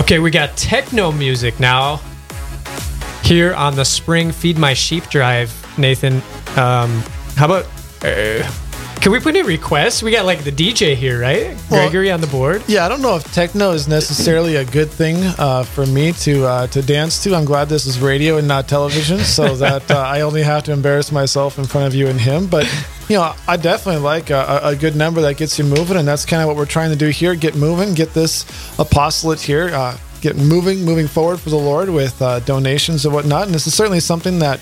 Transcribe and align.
Okay, 0.00 0.18
we 0.18 0.30
got 0.30 0.56
techno 0.56 1.12
music 1.12 1.60
now 1.60 2.00
here 3.22 3.52
on 3.52 3.76
the 3.76 3.84
spring 3.84 4.32
Feed 4.32 4.56
My 4.56 4.72
Sheep 4.72 5.04
Drive. 5.10 5.52
Nathan, 5.78 6.22
um, 6.56 7.02
how 7.36 7.44
about. 7.44 7.66
Uh, 8.02 8.50
can 9.02 9.12
we 9.12 9.20
put 9.20 9.36
in 9.36 9.44
requests? 9.44 10.02
We 10.02 10.10
got 10.10 10.24
like 10.24 10.42
the 10.42 10.52
DJ 10.52 10.94
here, 10.94 11.20
right? 11.20 11.54
Well- 11.70 11.82
Gregory 11.82 12.10
on 12.10 12.22
the 12.22 12.26
board. 12.28 12.62
Yeah, 12.66 12.86
I 12.86 12.88
don't 12.88 13.02
know 13.02 13.14
if 13.14 13.30
techno 13.34 13.72
is 13.72 13.88
necessarily 13.88 14.56
a 14.56 14.64
good 14.64 14.88
thing 14.90 15.16
uh, 15.38 15.64
for 15.64 15.84
me 15.84 16.12
to 16.12 16.46
uh, 16.46 16.66
to 16.68 16.80
dance 16.80 17.22
to. 17.24 17.34
I'm 17.34 17.44
glad 17.44 17.68
this 17.68 17.84
is 17.84 18.00
radio 18.00 18.38
and 18.38 18.48
not 18.48 18.68
television, 18.68 19.18
so 19.18 19.54
that 19.56 19.90
uh, 19.90 19.98
I 19.98 20.22
only 20.22 20.42
have 20.42 20.64
to 20.64 20.72
embarrass 20.72 21.12
myself 21.12 21.58
in 21.58 21.66
front 21.66 21.86
of 21.86 21.94
you 21.94 22.06
and 22.08 22.18
him. 22.18 22.46
But 22.46 22.64
you 23.10 23.16
know, 23.16 23.34
I 23.48 23.56
definitely 23.56 24.02
like 24.02 24.30
a, 24.30 24.60
a 24.62 24.76
good 24.76 24.94
number 24.94 25.20
that 25.22 25.36
gets 25.36 25.58
you 25.58 25.64
moving, 25.64 25.96
and 25.96 26.06
that's 26.06 26.24
kind 26.24 26.42
of 26.42 26.46
what 26.46 26.56
we're 26.56 26.64
trying 26.64 26.90
to 26.90 26.96
do 26.96 27.08
here: 27.08 27.34
get 27.34 27.56
moving, 27.56 27.92
get 27.92 28.14
this 28.14 28.44
apostolate 28.78 29.40
here, 29.40 29.70
uh, 29.70 29.98
get 30.20 30.36
moving, 30.36 30.84
moving 30.84 31.08
forward 31.08 31.40
for 31.40 31.50
the 31.50 31.56
Lord 31.56 31.90
with 31.90 32.22
uh, 32.22 32.38
donations 32.40 33.04
and 33.04 33.12
whatnot. 33.12 33.46
And 33.46 33.54
this 33.54 33.66
is 33.66 33.74
certainly 33.74 33.98
something 33.98 34.38
that 34.38 34.60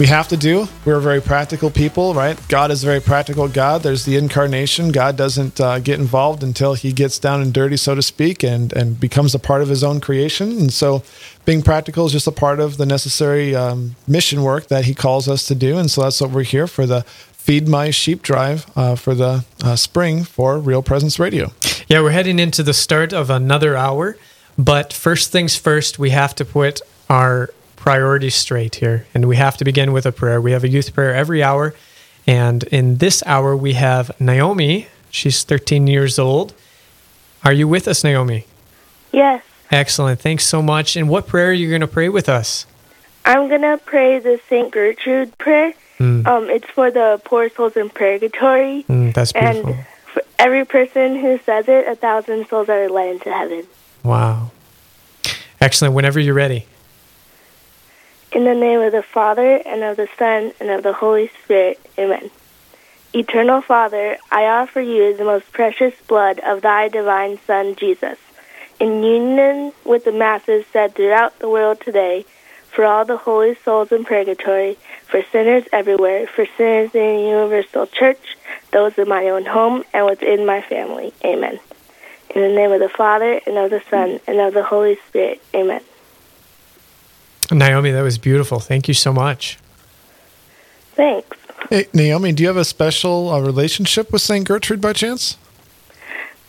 we 0.00 0.06
have 0.06 0.26
to 0.26 0.36
do. 0.36 0.66
We're 0.84 0.98
very 0.98 1.20
practical 1.20 1.70
people, 1.70 2.14
right? 2.14 2.36
God 2.48 2.72
is 2.72 2.82
a 2.82 2.86
very 2.86 3.00
practical 3.00 3.46
God. 3.46 3.84
There's 3.84 4.04
the 4.04 4.16
incarnation. 4.16 4.90
God 4.90 5.16
doesn't 5.16 5.60
uh, 5.60 5.78
get 5.78 6.00
involved 6.00 6.42
until 6.42 6.74
he 6.74 6.92
gets 6.92 7.20
down 7.20 7.40
and 7.40 7.52
dirty, 7.54 7.76
so 7.76 7.94
to 7.94 8.02
speak, 8.02 8.42
and, 8.42 8.72
and 8.72 8.98
becomes 8.98 9.36
a 9.36 9.38
part 9.38 9.62
of 9.62 9.68
his 9.68 9.84
own 9.84 10.00
creation. 10.00 10.50
And 10.58 10.72
so 10.72 11.04
being 11.44 11.62
practical 11.62 12.06
is 12.06 12.12
just 12.12 12.26
a 12.26 12.32
part 12.32 12.58
of 12.58 12.76
the 12.76 12.86
necessary 12.86 13.54
um, 13.54 13.94
mission 14.08 14.42
work 14.42 14.66
that 14.66 14.86
he 14.86 14.94
calls 14.94 15.28
us 15.28 15.46
to 15.46 15.54
do. 15.54 15.78
And 15.78 15.88
so 15.88 16.02
that's 16.02 16.20
what 16.20 16.32
we're 16.32 16.42
here 16.42 16.66
for 16.66 16.86
the 16.86 17.04
Feed 17.44 17.68
My 17.68 17.90
Sheep 17.90 18.22
Drive 18.22 18.64
uh, 18.74 18.94
for 18.94 19.14
the 19.14 19.44
uh, 19.62 19.76
spring 19.76 20.24
for 20.24 20.58
Real 20.58 20.82
Presence 20.82 21.18
Radio. 21.18 21.52
Yeah, 21.86 22.00
we're 22.00 22.12
heading 22.12 22.38
into 22.38 22.62
the 22.62 22.72
start 22.72 23.12
of 23.12 23.28
another 23.28 23.76
hour. 23.76 24.16
But 24.56 24.94
first 24.94 25.30
things 25.30 25.54
first, 25.54 25.98
we 25.98 26.08
have 26.08 26.34
to 26.36 26.46
put 26.46 26.80
our 27.10 27.50
priorities 27.76 28.34
straight 28.34 28.76
here. 28.76 29.06
And 29.12 29.28
we 29.28 29.36
have 29.36 29.58
to 29.58 29.64
begin 29.66 29.92
with 29.92 30.06
a 30.06 30.10
prayer. 30.10 30.40
We 30.40 30.52
have 30.52 30.64
a 30.64 30.70
youth 30.70 30.94
prayer 30.94 31.14
every 31.14 31.42
hour. 31.42 31.74
And 32.26 32.62
in 32.62 32.96
this 32.96 33.22
hour, 33.26 33.54
we 33.54 33.74
have 33.74 34.18
Naomi. 34.18 34.88
She's 35.10 35.42
13 35.42 35.86
years 35.86 36.18
old. 36.18 36.54
Are 37.44 37.52
you 37.52 37.68
with 37.68 37.86
us, 37.86 38.02
Naomi? 38.02 38.46
Yes, 39.12 39.42
Excellent. 39.70 40.18
Thanks 40.18 40.46
so 40.46 40.62
much. 40.62 40.96
And 40.96 41.10
what 41.10 41.26
prayer 41.26 41.50
are 41.50 41.52
you 41.52 41.68
going 41.68 41.82
to 41.82 41.86
pray 41.86 42.08
with 42.08 42.26
us? 42.26 42.64
I'm 43.26 43.50
gonna 43.50 43.78
pray 43.78 44.18
the 44.18 44.38
Saint 44.48 44.70
Gertrude 44.70 45.36
prayer. 45.38 45.74
Mm, 45.98 46.26
Um, 46.26 46.50
it's 46.50 46.68
for 46.70 46.90
the 46.90 47.20
poor 47.24 47.48
souls 47.50 47.76
in 47.76 47.88
purgatory, 47.90 48.84
mm, 48.88 49.14
that's 49.14 49.32
beautiful. 49.32 49.72
and 49.74 49.86
for 50.12 50.22
every 50.38 50.64
person 50.64 51.16
who 51.16 51.38
says 51.46 51.68
it, 51.68 51.86
a 51.86 51.94
thousand 51.94 52.48
souls 52.48 52.68
are 52.68 52.88
led 52.88 53.10
into 53.10 53.32
heaven. 53.32 53.64
Wow. 54.02 54.50
Excellent. 55.60 55.94
Whenever 55.94 56.18
you're 56.20 56.34
ready. 56.34 56.66
In 58.32 58.44
the 58.44 58.54
name 58.54 58.80
of 58.80 58.90
the 58.92 59.02
Father 59.02 59.62
and 59.64 59.82
of 59.84 59.96
the 59.96 60.08
Son 60.18 60.52
and 60.60 60.68
of 60.70 60.82
the 60.82 60.92
Holy 60.92 61.30
Spirit, 61.44 61.80
Amen. 61.98 62.30
Eternal 63.12 63.60
Father, 63.60 64.18
I 64.32 64.46
offer 64.46 64.80
you 64.80 65.16
the 65.16 65.24
most 65.24 65.52
precious 65.52 65.94
blood 66.08 66.40
of 66.40 66.62
thy 66.62 66.88
divine 66.88 67.38
Son, 67.46 67.76
Jesus, 67.76 68.18
in 68.80 69.04
union 69.04 69.72
with 69.84 70.04
the 70.04 70.10
masses 70.10 70.66
said 70.72 70.96
throughout 70.96 71.38
the 71.38 71.48
world 71.48 71.80
today, 71.80 72.24
for 72.74 72.84
all 72.84 73.04
the 73.04 73.16
holy 73.16 73.54
souls 73.64 73.92
in 73.92 74.04
purgatory, 74.04 74.76
for 75.06 75.22
sinners 75.30 75.64
everywhere, 75.72 76.26
for 76.26 76.46
sinners 76.56 76.94
in 76.94 77.16
the 77.16 77.22
universal 77.22 77.86
church, 77.86 78.36
those 78.72 78.98
in 78.98 79.08
my 79.08 79.28
own 79.28 79.44
home 79.44 79.84
and 79.92 80.06
within 80.06 80.44
my 80.44 80.60
family. 80.60 81.12
Amen. 81.24 81.60
In 82.34 82.42
the 82.42 82.48
name 82.48 82.72
of 82.72 82.80
the 82.80 82.88
Father 82.88 83.40
and 83.46 83.56
of 83.56 83.70
the 83.70 83.82
Son 83.88 84.18
and 84.26 84.40
of 84.40 84.54
the 84.54 84.64
Holy 84.64 84.98
Spirit. 85.08 85.40
Amen. 85.54 85.82
Naomi, 87.50 87.92
that 87.92 88.02
was 88.02 88.18
beautiful. 88.18 88.58
Thank 88.58 88.88
you 88.88 88.94
so 88.94 89.12
much. 89.12 89.58
Thanks. 90.94 91.36
Hey, 91.70 91.86
Naomi, 91.92 92.32
do 92.32 92.42
you 92.42 92.48
have 92.48 92.56
a 92.56 92.64
special 92.64 93.30
uh, 93.30 93.40
relationship 93.40 94.12
with 94.12 94.22
St. 94.22 94.46
Gertrude 94.46 94.80
by 94.80 94.92
chance? 94.92 95.36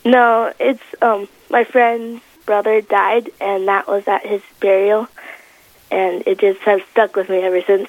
No, 0.04 0.52
it's 0.60 0.82
um 1.02 1.28
my 1.50 1.64
friend's 1.64 2.22
brother 2.44 2.80
died 2.80 3.30
and 3.40 3.66
that 3.66 3.88
was 3.88 4.06
at 4.06 4.24
his 4.24 4.42
burial 4.60 5.08
and 5.90 6.22
it 6.26 6.38
just 6.38 6.60
has 6.60 6.80
stuck 6.90 7.16
with 7.16 7.28
me 7.28 7.38
ever 7.38 7.62
since. 7.62 7.88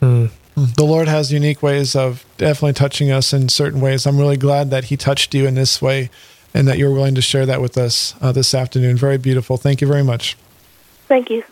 Mm. 0.00 0.30
The 0.56 0.84
Lord 0.84 1.06
has 1.06 1.32
unique 1.32 1.62
ways 1.62 1.94
of 1.94 2.24
definitely 2.38 2.72
touching 2.72 3.10
us 3.10 3.32
in 3.32 3.50
certain 3.50 3.80
ways. 3.80 4.06
I'm 4.06 4.18
really 4.18 4.38
glad 4.38 4.70
that 4.70 4.84
He 4.84 4.96
touched 4.96 5.34
you 5.34 5.46
in 5.46 5.54
this 5.54 5.82
way 5.82 6.08
and 6.54 6.66
that 6.66 6.78
you're 6.78 6.92
willing 6.92 7.14
to 7.14 7.20
share 7.20 7.44
that 7.44 7.60
with 7.60 7.76
us 7.76 8.14
uh, 8.22 8.32
this 8.32 8.54
afternoon. 8.54 8.96
Very 8.96 9.18
beautiful. 9.18 9.58
Thank 9.58 9.82
you 9.82 9.86
very 9.86 10.02
much. 10.02 10.36
Thank 11.08 11.28
you. 11.28 11.44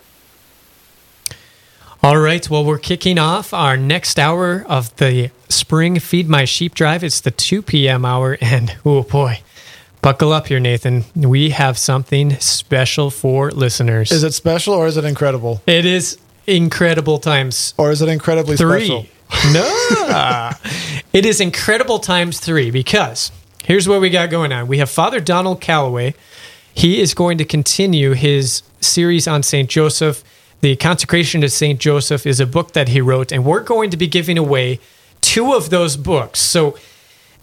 All 2.01 2.17
right. 2.17 2.47
Well, 2.49 2.65
we're 2.65 2.79
kicking 2.79 3.17
off 3.17 3.53
our 3.53 3.77
next 3.77 4.19
hour 4.19 4.65
of 4.67 4.95
the 4.97 5.31
spring 5.49 5.99
Feed 5.99 6.27
My 6.27 6.45
Sheep 6.45 6.75
Drive. 6.75 7.03
It's 7.03 7.21
the 7.21 7.31
2 7.31 7.61
p.m. 7.61 8.05
hour. 8.05 8.37
And 8.41 8.75
oh 8.85 9.03
boy, 9.03 9.41
buckle 10.05 10.31
up 10.31 10.45
here, 10.45 10.59
Nathan. 10.59 11.03
We 11.15 11.49
have 11.49 11.79
something 11.79 12.39
special 12.39 13.09
for 13.09 13.49
listeners. 13.49 14.11
Is 14.11 14.21
it 14.21 14.35
special 14.35 14.75
or 14.75 14.85
is 14.85 14.97
it 14.97 15.03
incredible? 15.03 15.63
it 15.65 15.83
is 15.83 16.19
incredible 16.45 17.17
times 17.17 17.73
Or 17.79 17.89
is 17.89 18.03
it 18.03 18.09
incredibly 18.09 18.55
three. 18.55 18.85
special? 18.85 19.07
No. 19.51 20.51
it 21.11 21.25
is 21.25 21.41
incredible 21.41 21.97
times 21.97 22.39
three 22.39 22.69
because 22.69 23.31
here's 23.63 23.87
what 23.87 23.99
we 23.99 24.11
got 24.11 24.29
going 24.29 24.51
on. 24.51 24.67
We 24.67 24.77
have 24.77 24.91
Father 24.91 25.19
Donald 25.19 25.59
Calloway. 25.59 26.13
He 26.71 27.01
is 27.01 27.15
going 27.15 27.39
to 27.39 27.45
continue 27.45 28.11
his 28.13 28.61
series 28.81 29.27
on 29.27 29.41
St. 29.41 29.67
Joseph. 29.67 30.23
The 30.61 30.75
Consecration 30.75 31.41
to 31.41 31.49
St. 31.49 31.79
Joseph 31.79 32.27
is 32.27 32.39
a 32.39 32.45
book 32.45 32.73
that 32.73 32.89
he 32.89 33.01
wrote, 33.01 33.31
and 33.31 33.43
we're 33.43 33.63
going 33.63 33.89
to 33.89 33.97
be 33.97 34.05
giving 34.05 34.37
away 34.37 34.79
two 35.21 35.53
of 35.53 35.71
those 35.71 35.97
books. 35.97 36.39
So 36.39 36.77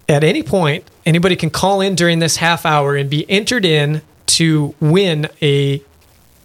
at 0.09 0.25
any 0.25 0.43
point, 0.43 0.85
anybody 1.07 1.37
can 1.37 1.51
call 1.51 1.81
in 1.81 1.95
during 1.95 2.19
this 2.19 2.37
half 2.37 2.67
hour 2.67 2.97
and 2.97 3.09
be 3.09 3.29
entered 3.31 3.65
in 3.65 4.03
to 4.27 4.75
win 4.81 5.29
a 5.41 5.83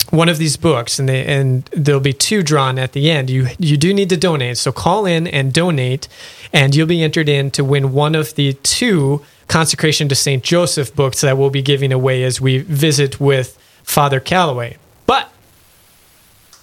one 0.09 0.29
of 0.29 0.37
these 0.37 0.55
books 0.55 0.99
and 0.99 1.09
they, 1.09 1.25
and 1.25 1.65
there'll 1.73 1.99
be 1.99 2.13
two 2.13 2.41
drawn 2.41 2.79
at 2.79 2.93
the 2.93 3.11
end. 3.11 3.29
You 3.29 3.47
you 3.59 3.75
do 3.77 3.93
need 3.93 4.09
to 4.09 4.17
donate. 4.17 4.57
So 4.57 4.71
call 4.71 5.05
in 5.05 5.27
and 5.27 5.51
donate 5.51 6.07
and 6.53 6.73
you'll 6.75 6.87
be 6.87 7.03
entered 7.03 7.27
in 7.27 7.51
to 7.51 7.63
win 7.63 7.93
one 7.93 8.15
of 8.15 8.35
the 8.35 8.53
two 8.63 9.21
Consecration 9.47 10.09
to 10.09 10.15
St. 10.15 10.43
Joseph 10.43 10.93
books 10.93 11.21
that 11.21 11.37
we'll 11.37 11.49
be 11.49 11.61
giving 11.61 11.93
away 11.93 12.23
as 12.23 12.41
we 12.41 12.57
visit 12.59 13.19
with 13.19 13.57
Father 13.83 14.19
Calloway. 14.19 14.77
But 15.05 15.31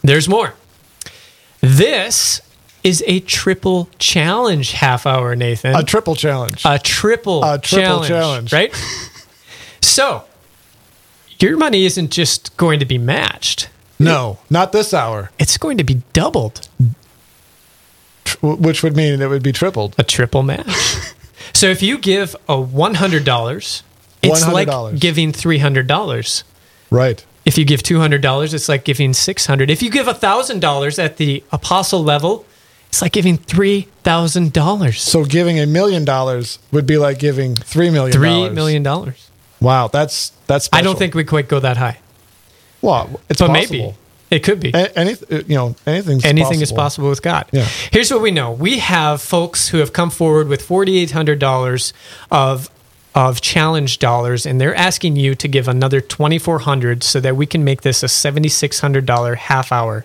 there's 0.02 0.28
more. 0.28 0.54
This 1.60 2.42
is 2.84 3.02
a 3.06 3.20
triple 3.20 3.88
challenge 3.98 4.72
half 4.72 5.06
hour, 5.06 5.34
Nathan. 5.34 5.74
A 5.74 5.82
triple 5.82 6.14
challenge. 6.14 6.62
A 6.66 6.78
triple, 6.78 7.42
A 7.42 7.58
triple 7.58 8.04
challenge, 8.04 8.08
challenge. 8.08 8.52
right? 8.52 8.74
so, 9.82 10.24
your 11.40 11.56
money 11.56 11.84
isn't 11.86 12.10
just 12.10 12.56
going 12.56 12.78
to 12.80 12.84
be 12.86 12.98
matched; 12.98 13.68
no, 13.98 14.38
not 14.50 14.72
this 14.72 14.92
hour, 14.94 15.30
it's 15.38 15.56
going 15.56 15.78
to 15.78 15.84
be 15.84 16.02
doubled. 16.12 16.68
which 18.42 18.82
would 18.82 18.94
mean 18.96 19.20
it 19.20 19.28
would 19.28 19.42
be 19.42 19.52
tripled. 19.52 19.94
A 19.98 20.04
triple 20.04 20.42
match. 20.42 20.66
so, 21.52 21.66
if 21.66 21.82
you 21.82 21.98
give 21.98 22.36
a 22.48 22.60
one 22.60 22.94
hundred 22.94 23.24
dollars, 23.24 23.82
it's 24.22 24.46
like 24.46 24.68
$100. 24.68 25.00
giving 25.00 25.32
three 25.32 25.58
hundred 25.58 25.86
dollars. 25.86 26.44
Right. 26.90 27.24
If 27.44 27.58
you 27.58 27.64
give 27.64 27.82
two 27.82 27.98
hundred 27.98 28.20
dollars, 28.22 28.54
it's 28.54 28.68
like 28.68 28.84
giving 28.84 29.12
six 29.14 29.46
hundred. 29.46 29.70
If 29.70 29.82
you 29.82 29.90
give 29.90 30.06
thousand 30.18 30.60
dollars 30.60 30.98
at 30.98 31.16
the 31.16 31.42
apostle 31.52 32.02
level, 32.02 32.44
it's 32.94 33.02
like 33.02 33.10
giving 33.10 33.36
three 33.38 33.88
thousand 34.04 34.52
dollars. 34.52 35.02
So 35.02 35.24
giving 35.24 35.58
a 35.58 35.66
million 35.66 36.04
dollars 36.04 36.60
would 36.70 36.86
be 36.86 36.96
like 36.96 37.18
giving 37.18 37.56
three 37.56 37.90
million. 37.90 38.12
Three 38.12 38.78
dollars. 38.78 39.30
Wow, 39.60 39.88
that's 39.88 40.30
that's. 40.46 40.68
I 40.72 40.80
don't 40.80 40.96
think 40.96 41.14
we 41.16 41.24
quite 41.24 41.48
go 41.48 41.58
that 41.58 41.76
high, 41.76 41.98
Well, 42.82 43.20
it's 43.28 43.40
but 43.40 43.48
possible. 43.48 43.76
maybe 43.76 43.94
it 44.30 44.44
could 44.44 44.60
be. 44.60 44.70
A- 44.72 44.96
any, 44.96 45.12
uh, 45.14 45.42
you 45.48 45.56
know, 45.56 45.74
anything's 45.88 46.24
anything 46.24 46.60
is 46.60 46.70
possible 46.70 47.08
with 47.08 47.20
God. 47.20 47.46
Yeah. 47.50 47.64
Here's 47.90 48.12
what 48.12 48.22
we 48.22 48.30
know: 48.30 48.52
we 48.52 48.78
have 48.78 49.20
folks 49.20 49.70
who 49.70 49.78
have 49.78 49.92
come 49.92 50.10
forward 50.10 50.46
with 50.46 50.62
forty 50.62 50.96
eight 50.98 51.10
hundred 51.10 51.40
dollars 51.40 51.92
of 52.30 52.70
of 53.12 53.40
challenge 53.40 53.98
dollars, 53.98 54.46
and 54.46 54.60
they're 54.60 54.76
asking 54.76 55.16
you 55.16 55.34
to 55.34 55.48
give 55.48 55.66
another 55.66 56.00
twenty 56.00 56.38
four 56.38 56.60
hundred 56.60 57.02
so 57.02 57.18
that 57.18 57.34
we 57.34 57.44
can 57.46 57.64
make 57.64 57.82
this 57.82 58.04
a 58.04 58.08
seventy 58.08 58.48
six 58.48 58.78
hundred 58.78 59.04
dollar 59.04 59.34
half 59.34 59.72
hour. 59.72 60.04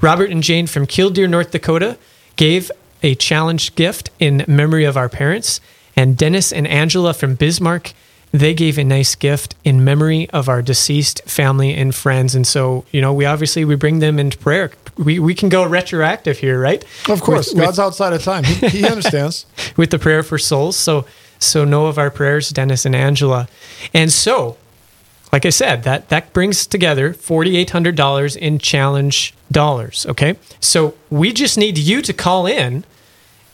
Robert 0.00 0.30
and 0.30 0.42
Jane 0.42 0.66
from 0.66 0.86
Killdeer, 0.86 1.28
North 1.28 1.50
Dakota, 1.50 1.98
gave 2.40 2.70
a 3.02 3.14
challenge 3.14 3.74
gift 3.74 4.08
in 4.18 4.44
memory 4.48 4.84
of 4.86 4.96
our 4.96 5.10
parents, 5.10 5.60
and 5.94 6.16
Dennis 6.16 6.52
and 6.52 6.66
Angela 6.66 7.12
from 7.12 7.34
Bismarck. 7.34 7.92
They 8.32 8.54
gave 8.54 8.78
a 8.78 8.84
nice 8.84 9.14
gift 9.14 9.54
in 9.62 9.84
memory 9.84 10.30
of 10.30 10.48
our 10.48 10.62
deceased 10.62 11.20
family 11.26 11.74
and 11.74 11.94
friends, 11.94 12.34
and 12.34 12.46
so 12.46 12.84
you 12.92 13.00
know 13.02 13.12
we 13.12 13.26
obviously 13.26 13.64
we 13.66 13.74
bring 13.76 13.98
them 13.98 14.18
into 14.18 14.38
prayer. 14.38 14.70
We 14.96 15.18
we 15.18 15.34
can 15.34 15.48
go 15.50 15.64
retroactive 15.66 16.38
here, 16.38 16.58
right? 16.58 16.82
Of 17.08 17.20
course, 17.20 17.52
With- 17.52 17.62
God's 17.64 17.78
outside 17.78 18.12
of 18.14 18.22
time. 18.22 18.44
He, 18.44 18.68
he 18.68 18.84
understands. 18.94 19.44
with 19.76 19.90
the 19.90 19.98
prayer 19.98 20.22
for 20.22 20.38
souls. 20.38 20.76
So 20.76 21.04
so 21.38 21.64
know 21.66 21.86
of 21.86 21.98
our 21.98 22.10
prayers, 22.10 22.48
Dennis 22.50 22.86
and 22.86 22.94
Angela. 22.94 23.48
And 23.92 24.10
so 24.12 24.56
like 25.32 25.46
I 25.46 25.50
said, 25.50 25.82
that 25.84 26.08
that 26.08 26.32
brings 26.32 26.66
together 26.66 27.12
forty 27.12 27.56
eight 27.56 27.70
hundred 27.70 27.94
dollars 27.96 28.36
in 28.36 28.58
challenge 28.58 29.34
dollars. 29.52 30.06
Okay, 30.08 30.36
so 30.60 30.94
we 31.10 31.32
just 31.32 31.56
need 31.58 31.78
you 31.78 32.02
to 32.02 32.12
call 32.12 32.46
in 32.46 32.84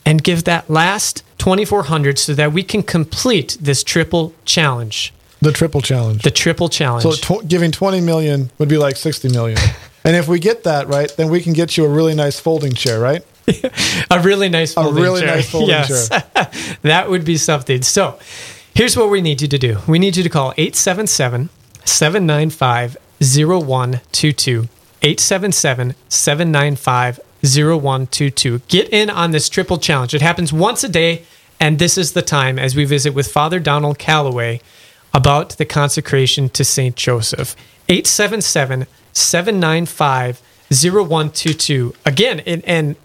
and 0.04 0.22
give 0.22 0.44
that 0.44 0.70
last 0.70 1.22
twenty 1.38 1.64
four 1.64 1.84
hundred 1.84 2.18
so 2.18 2.34
that 2.34 2.52
we 2.52 2.62
can 2.62 2.82
complete 2.82 3.58
this 3.60 3.82
triple 3.84 4.32
challenge, 4.44 5.12
The 5.40 5.52
triple 5.52 5.80
challenge. 5.82 6.22
the 6.22 6.30
triple 6.30 6.68
challenge. 6.68 7.02
so 7.02 7.12
tw- 7.40 7.46
giving 7.46 7.70
20 7.72 8.00
million 8.00 8.50
would 8.58 8.68
be 8.68 8.78
like 8.78 8.96
60 8.96 9.28
million. 9.30 9.58
and 10.04 10.16
if 10.16 10.28
we 10.28 10.38
get 10.38 10.64
that 10.64 10.88
right, 10.88 11.12
then 11.16 11.28
we 11.28 11.40
can 11.42 11.52
get 11.52 11.76
you 11.76 11.84
a 11.84 11.88
really 11.88 12.14
nice 12.14 12.38
folding 12.40 12.72
chair, 12.72 12.98
right? 13.00 13.22
a 14.10 14.20
really 14.20 14.48
nice 14.48 14.72
A 14.72 14.82
folding 14.82 15.02
really 15.02 15.20
chair. 15.20 15.36
nice 15.36 15.50
folding 15.50 15.68
yes. 15.68 16.08
chair. 16.08 16.22
that 16.82 17.10
would 17.10 17.24
be 17.24 17.36
something. 17.36 17.82
So 17.82 18.18
here's 18.74 18.96
what 18.96 19.08
we 19.10 19.20
need 19.20 19.40
you 19.42 19.48
to 19.48 19.58
do 19.58 19.78
we 19.86 19.98
need 19.98 20.16
you 20.16 20.22
to 20.22 20.28
call 20.30 20.52
877 20.56 21.48
795 21.86 22.96
0122. 23.20 24.68
877 25.02 25.94
795 26.08 27.20
0122. 27.42 28.58
Get 28.68 28.88
in 28.92 29.10
on 29.10 29.30
this 29.30 29.48
triple 29.48 29.78
challenge. 29.78 30.14
It 30.14 30.22
happens 30.22 30.52
once 30.52 30.82
a 30.84 30.88
day, 30.88 31.24
and 31.60 31.78
this 31.78 31.96
is 31.96 32.12
the 32.12 32.22
time 32.22 32.58
as 32.58 32.74
we 32.74 32.84
visit 32.84 33.14
with 33.14 33.30
Father 33.30 33.60
Donald 33.60 33.98
Calloway 33.98 34.60
about 35.14 35.50
the 35.50 35.64
consecration 35.64 36.48
to 36.50 36.64
St. 36.64 36.96
Joseph. 36.96 37.56
877 37.88 38.86
795 39.12 40.42
0122. 40.70 41.94
Again, 42.04 42.40
and, 42.40 42.64
and 42.64 42.96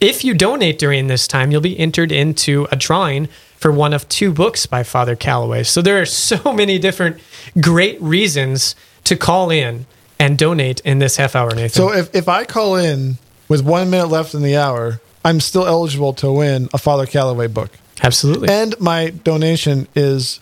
if 0.00 0.24
you 0.24 0.34
donate 0.34 0.78
during 0.78 1.06
this 1.06 1.26
time, 1.26 1.50
you'll 1.50 1.60
be 1.60 1.78
entered 1.78 2.12
into 2.12 2.68
a 2.70 2.76
drawing 2.76 3.28
for 3.56 3.72
one 3.72 3.92
of 3.92 4.08
two 4.08 4.32
books 4.32 4.66
by 4.66 4.82
Father 4.82 5.16
Calloway. 5.16 5.62
So 5.62 5.82
there 5.82 6.00
are 6.00 6.06
so 6.06 6.52
many 6.54 6.78
different 6.78 7.18
great 7.60 8.00
reasons 8.00 8.74
to 9.04 9.16
call 9.16 9.50
in 9.50 9.86
and 10.18 10.38
donate 10.38 10.80
in 10.80 10.98
this 10.98 11.16
half 11.16 11.34
hour, 11.36 11.54
Nathan. 11.54 11.70
So 11.70 11.92
if, 11.92 12.14
if 12.14 12.28
I 12.28 12.44
call 12.44 12.76
in 12.76 13.18
with 13.48 13.62
one 13.64 13.90
minute 13.90 14.08
left 14.08 14.34
in 14.34 14.42
the 14.42 14.56
hour, 14.56 15.00
I'm 15.24 15.40
still 15.40 15.66
eligible 15.66 16.12
to 16.14 16.32
win 16.32 16.68
a 16.72 16.78
Father 16.78 17.06
Calloway 17.06 17.48
book. 17.48 17.70
Absolutely. 18.02 18.48
And 18.48 18.78
my 18.80 19.10
donation 19.10 19.88
is 19.94 20.40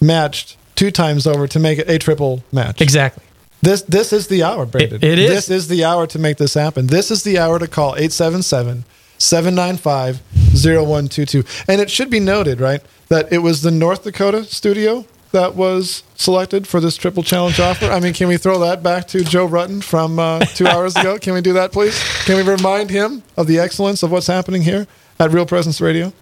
matched 0.00 0.56
two 0.74 0.90
times 0.90 1.26
over 1.26 1.46
to 1.48 1.58
make 1.58 1.78
it 1.78 1.88
a 1.88 1.98
triple 1.98 2.42
match. 2.52 2.80
exactly. 2.80 3.24
This 3.60 3.82
this 3.82 4.12
is 4.12 4.28
the 4.28 4.44
hour, 4.44 4.66
Brandon. 4.66 5.02
it 5.02 5.18
is. 5.18 5.30
This 5.30 5.50
is 5.50 5.68
the 5.68 5.84
hour 5.84 6.06
to 6.06 6.18
make 6.18 6.36
this 6.36 6.54
happen. 6.54 6.86
This 6.86 7.10
is 7.10 7.24
the 7.24 7.38
hour 7.38 7.58
to 7.58 7.66
call 7.66 7.96
877 7.96 8.84
795 9.18 10.22
0122. 10.64 11.44
And 11.68 11.80
it 11.80 11.90
should 11.90 12.10
be 12.10 12.20
noted, 12.20 12.60
right, 12.60 12.82
that 13.08 13.32
it 13.32 13.38
was 13.38 13.62
the 13.62 13.70
North 13.70 14.04
Dakota 14.04 14.44
studio 14.44 15.04
that 15.32 15.54
was 15.54 16.02
selected 16.14 16.66
for 16.66 16.80
this 16.80 16.96
triple 16.96 17.22
challenge 17.22 17.60
offer. 17.60 17.86
I 17.86 18.00
mean, 18.00 18.14
can 18.14 18.28
we 18.28 18.36
throw 18.36 18.58
that 18.60 18.82
back 18.82 19.06
to 19.08 19.22
Joe 19.22 19.44
Rutton 19.44 19.82
from 19.82 20.18
uh, 20.18 20.40
two 20.40 20.66
hours 20.66 20.96
ago? 20.96 21.18
Can 21.18 21.34
we 21.34 21.40
do 21.40 21.52
that, 21.54 21.72
please? 21.72 22.00
Can 22.24 22.36
we 22.36 22.50
remind 22.50 22.90
him 22.90 23.22
of 23.36 23.46
the 23.46 23.58
excellence 23.58 24.02
of 24.02 24.10
what's 24.10 24.26
happening 24.26 24.62
here 24.62 24.86
at 25.18 25.30
Real 25.30 25.46
Presence 25.46 25.80
Radio? 25.80 26.12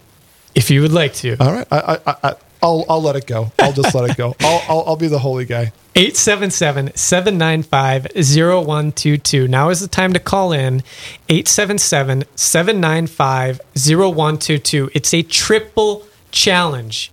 If 0.55 0.69
you 0.71 0.81
would 0.81 0.91
like 0.91 1.13
to. 1.15 1.37
All 1.39 1.53
right. 1.53 1.67
I, 1.71 1.99
I, 2.05 2.15
I, 2.23 2.35
I'll, 2.61 2.85
I'll 2.89 3.01
let 3.01 3.15
it 3.15 3.27
go. 3.27 3.51
I'll 3.59 3.73
just 3.73 3.93
let 3.93 4.09
it 4.09 4.17
go. 4.17 4.35
I'll, 4.41 4.63
I'll, 4.67 4.83
I'll 4.87 4.95
be 4.95 5.07
the 5.07 5.19
holy 5.19 5.45
guy. 5.45 5.71
877 5.95 6.95
795 6.95 8.07
0122. 8.13 9.47
Now 9.47 9.69
is 9.69 9.79
the 9.79 9.87
time 9.87 10.13
to 10.13 10.19
call 10.19 10.51
in. 10.51 10.83
877 11.29 12.25
795 12.35 13.61
0122. 13.75 14.91
It's 14.93 15.13
a 15.13 15.23
triple 15.23 16.07
challenge. 16.31 17.11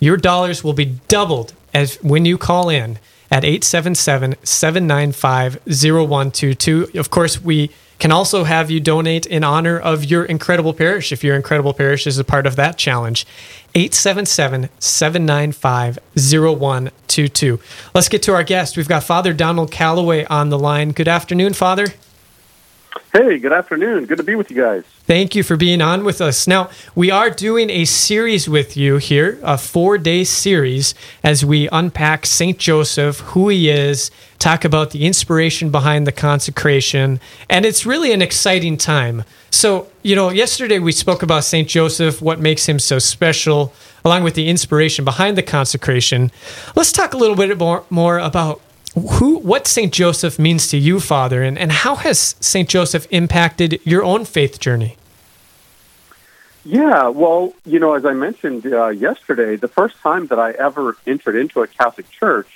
Your 0.00 0.16
dollars 0.16 0.62
will 0.62 0.74
be 0.74 0.98
doubled 1.08 1.54
as 1.72 1.96
when 2.02 2.24
you 2.24 2.36
call 2.36 2.68
in 2.68 2.98
at 3.30 3.44
877 3.44 4.36
795 4.42 5.58
0122. 5.66 6.90
Of 6.94 7.10
course, 7.10 7.40
we 7.40 7.70
can 7.98 8.12
also 8.12 8.44
have 8.44 8.70
you 8.70 8.80
donate 8.80 9.26
in 9.26 9.42
honor 9.44 9.78
of 9.78 10.04
your 10.04 10.24
incredible 10.24 10.74
parish 10.74 11.12
if 11.12 11.24
your 11.24 11.34
incredible 11.34 11.72
parish 11.72 12.06
is 12.06 12.18
a 12.18 12.24
part 12.24 12.46
of 12.46 12.56
that 12.56 12.76
challenge. 12.76 13.26
877 13.74 14.68
795 14.78 15.98
0122. 16.14 17.60
Let's 17.94 18.08
get 18.08 18.22
to 18.24 18.34
our 18.34 18.42
guest. 18.42 18.76
We've 18.76 18.88
got 18.88 19.04
Father 19.04 19.32
Donald 19.32 19.70
Calloway 19.70 20.24
on 20.26 20.50
the 20.50 20.58
line. 20.58 20.92
Good 20.92 21.08
afternoon, 21.08 21.54
Father. 21.54 21.88
Hey, 23.12 23.38
good 23.38 23.52
afternoon. 23.52 24.06
Good 24.06 24.18
to 24.18 24.24
be 24.24 24.34
with 24.34 24.50
you 24.50 24.56
guys. 24.56 24.84
Thank 25.06 25.36
you 25.36 25.44
for 25.44 25.56
being 25.56 25.80
on 25.80 26.02
with 26.02 26.20
us. 26.20 26.48
Now, 26.48 26.68
we 26.96 27.12
are 27.12 27.30
doing 27.30 27.70
a 27.70 27.84
series 27.84 28.48
with 28.48 28.76
you 28.76 28.96
here, 28.96 29.38
a 29.44 29.56
four 29.56 29.98
day 29.98 30.24
series, 30.24 30.96
as 31.22 31.44
we 31.44 31.68
unpack 31.70 32.26
St. 32.26 32.58
Joseph, 32.58 33.20
who 33.20 33.48
he 33.48 33.70
is, 33.70 34.10
talk 34.40 34.64
about 34.64 34.90
the 34.90 35.06
inspiration 35.06 35.70
behind 35.70 36.08
the 36.08 36.12
consecration, 36.12 37.20
and 37.48 37.64
it's 37.64 37.86
really 37.86 38.10
an 38.10 38.20
exciting 38.20 38.76
time. 38.76 39.22
So, 39.48 39.86
you 40.02 40.16
know, 40.16 40.30
yesterday 40.30 40.80
we 40.80 40.90
spoke 40.90 41.22
about 41.22 41.44
St. 41.44 41.68
Joseph, 41.68 42.20
what 42.20 42.40
makes 42.40 42.68
him 42.68 42.80
so 42.80 42.98
special, 42.98 43.72
along 44.04 44.24
with 44.24 44.34
the 44.34 44.48
inspiration 44.48 45.04
behind 45.04 45.38
the 45.38 45.42
consecration. 45.42 46.32
Let's 46.74 46.90
talk 46.90 47.14
a 47.14 47.16
little 47.16 47.36
bit 47.36 47.56
more, 47.56 47.84
more 47.90 48.18
about 48.18 48.60
who 48.96 49.38
what 49.38 49.66
St. 49.66 49.92
Joseph 49.92 50.38
means 50.38 50.68
to 50.68 50.78
you, 50.78 51.00
Father, 51.00 51.42
and, 51.42 51.58
and 51.58 51.70
how 51.70 51.96
has 51.96 52.34
St. 52.40 52.68
Joseph 52.68 53.06
impacted 53.10 53.80
your 53.84 54.02
own 54.02 54.24
faith 54.24 54.58
journey? 54.58 54.96
Yeah, 56.64 57.08
well, 57.08 57.54
you 57.64 57.78
know, 57.78 57.94
as 57.94 58.04
I 58.04 58.12
mentioned 58.12 58.66
uh, 58.66 58.88
yesterday, 58.88 59.54
the 59.56 59.68
first 59.68 59.96
time 60.00 60.26
that 60.28 60.38
I 60.38 60.50
ever 60.52 60.96
entered 61.06 61.36
into 61.36 61.62
a 61.62 61.66
Catholic 61.66 62.10
church 62.10 62.48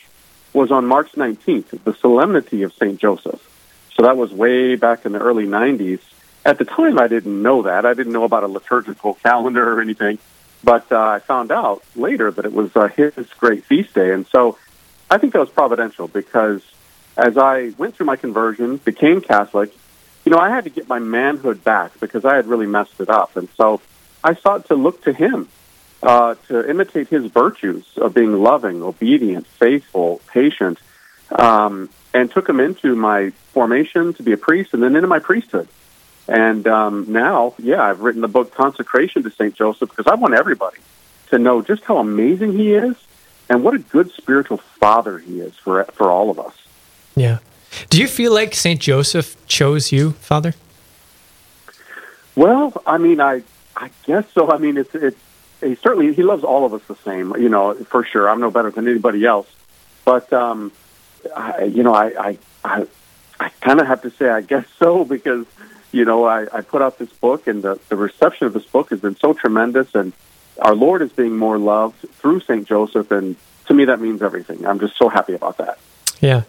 was 0.53 0.73
on 0.73 0.87
March 0.87 1.13
19th, 1.13 1.85
the 1.85 1.95
Solemnity 1.95 2.63
of 2.63 2.73
St. 2.73 2.99
Joseph. 2.99 3.47
So 3.95 4.03
that 4.03 4.17
was 4.17 4.33
way 4.33 4.75
back 4.75 5.07
in 5.07 5.13
the 5.13 5.21
early 5.21 5.47
90s. 5.47 6.01
At 6.45 6.59
the 6.59 6.65
time, 6.65 6.99
I 6.99 7.07
didn't 7.07 7.41
know 7.41 7.63
that. 7.63 7.87
I 7.87 7.95
didn't 7.95 8.13
know 8.13 8.25
about 8.25 8.43
a 8.43 8.49
liturgical 8.49 9.15
calendar 9.23 9.75
or 9.75 9.81
anything. 9.81 10.19
But 10.65 10.91
uh, 10.91 11.01
I 11.01 11.19
found 11.21 11.53
out 11.53 11.83
later 11.95 12.31
that 12.31 12.45
it 12.45 12.53
was 12.53 12.75
uh, 12.75 12.89
his 12.89 13.15
great 13.39 13.65
feast 13.65 13.95
day. 13.95 14.13
And 14.13 14.27
so 14.27 14.59
I 15.11 15.19
think 15.19 15.33
that 15.33 15.41
was 15.41 15.51
providential 15.51 16.07
because 16.07 16.63
as 17.17 17.37
I 17.37 17.73
went 17.77 17.97
through 17.97 18.07
my 18.07 18.17
conversion, 18.17 18.77
became 18.77 19.21
Catholic, 19.21 19.75
you 20.25 20.31
know, 20.31 20.39
I 20.39 20.51
had 20.51 20.65
to 20.65 20.71
get 20.71 20.89
my 20.89 21.01
manhood 21.01 21.65
back 21.65 21.99
because 21.99 22.25
I 22.25 22.37
had 22.37 22.47
really 22.47 22.67
messed 22.67 23.01
it 23.01 23.11
up. 23.11 23.37
And 23.37 23.49
so 23.57 23.81
I 24.23 24.35
sought 24.35 24.67
to 24.67 24.75
look 24.75 25.03
to 25.05 25.13
him, 25.13 25.49
uh, 26.03 26.37
to 26.49 26.69
imitate 26.69 27.09
his 27.09 27.27
virtues 27.27 27.85
of 27.97 28.15
being 28.15 28.41
loving, 28.41 28.83
obedient, 28.83 29.47
faithful, 29.47 30.21
patient, 30.29 30.79
um, 31.33 31.89
and 32.15 32.31
took 32.31 32.49
him 32.49 32.61
into 32.61 32.95
my 32.95 33.31
formation 33.53 34.15
to 34.15 34.23
be 34.23 34.33
a 34.33 34.37
priest 34.37 34.75
and 34.75 34.83
then 34.83 34.95
into 34.95 35.09
my 35.09 35.19
priesthood. 35.19 35.69
And 36.29 36.67
um, 36.69 37.07
now, 37.09 37.55
yeah, 37.59 37.83
I've 37.83 38.01
written 38.01 38.21
the 38.21 38.29
book 38.29 38.55
Consecration 38.55 39.25
to 39.25 39.31
St. 39.31 39.55
Joseph 39.55 39.91
because 39.91 40.07
I 40.07 40.15
want 40.15 40.35
everybody 40.35 40.79
to 41.31 41.39
know 41.39 41.63
just 41.63 41.83
how 41.85 41.99
amazing 41.99 42.53
he 42.53 42.75
is 42.75 42.95
and 43.51 43.65
what 43.65 43.75
a 43.75 43.79
good 43.79 44.11
spiritual 44.13 44.57
father 44.57 45.19
he 45.19 45.41
is 45.41 45.55
for 45.57 45.85
for 45.93 46.11
all 46.11 46.31
of 46.31 46.39
us. 46.39 46.55
Yeah. 47.17 47.39
Do 47.91 48.01
you 48.01 48.09
feel 48.09 48.33
like 48.33 48.55
St. 48.55 48.81
Joseph 48.81 49.37
chose 49.47 49.93
you, 49.93 50.13
Father? 50.13 50.55
Well, 52.37 52.81
I 52.87 52.97
mean, 52.99 53.21
I 53.21 53.43
I 53.77 53.91
guess 54.07 54.25
so. 54.33 54.51
I 54.51 54.59
mean, 54.59 54.79
it's 54.79 54.95
it's 54.95 55.21
he 55.61 55.75
certainly 55.75 56.15
he 56.15 56.23
loves 56.23 56.45
all 56.45 56.65
of 56.65 56.73
us 56.73 56.83
the 56.87 56.97
same, 56.97 57.35
you 57.37 57.49
know, 57.49 57.75
for 57.75 58.05
sure. 58.05 58.31
I'm 58.31 58.41
no 58.41 58.51
better 58.51 58.71
than 58.71 58.89
anybody 58.89 59.27
else, 59.27 59.49
but 60.05 60.33
um, 60.33 60.73
I, 61.37 61.65
you 61.65 61.83
know, 61.83 61.95
I 61.95 62.07
I 62.29 62.39
I, 62.65 62.87
I 63.41 63.49
kind 63.61 63.81
of 63.81 63.87
have 63.89 64.03
to 64.03 64.11
say 64.11 64.29
I 64.31 64.41
guess 64.41 64.67
so 64.79 65.05
because 65.05 65.45
you 65.93 66.05
know 66.05 66.25
I, 66.25 66.47
I 66.53 66.61
put 66.61 66.83
out 66.83 66.99
this 66.99 67.13
book 67.13 67.49
and 67.49 67.63
the 67.63 67.81
the 67.89 67.97
reception 67.97 68.47
of 68.47 68.53
this 68.53 68.67
book 68.67 68.91
has 68.91 69.01
been 69.01 69.17
so 69.17 69.35
tremendous 69.35 69.93
and 69.95 70.13
our 70.61 70.75
Lord 70.75 71.03
is 71.03 71.13
being 71.13 71.37
more 71.37 71.59
loved 71.59 72.09
through 72.15 72.41
Saint 72.41 72.67
Joseph 72.67 73.11
and 73.11 73.37
to 73.67 73.75
me 73.75 73.85
that 73.85 74.01
means 74.01 74.21
everything. 74.21 74.67
I'm 74.67 74.81
just 74.81 74.97
so 74.97 75.09
happy 75.09 75.35
about 75.35 75.59
that. 75.59 75.79
Yeah. 76.21 76.43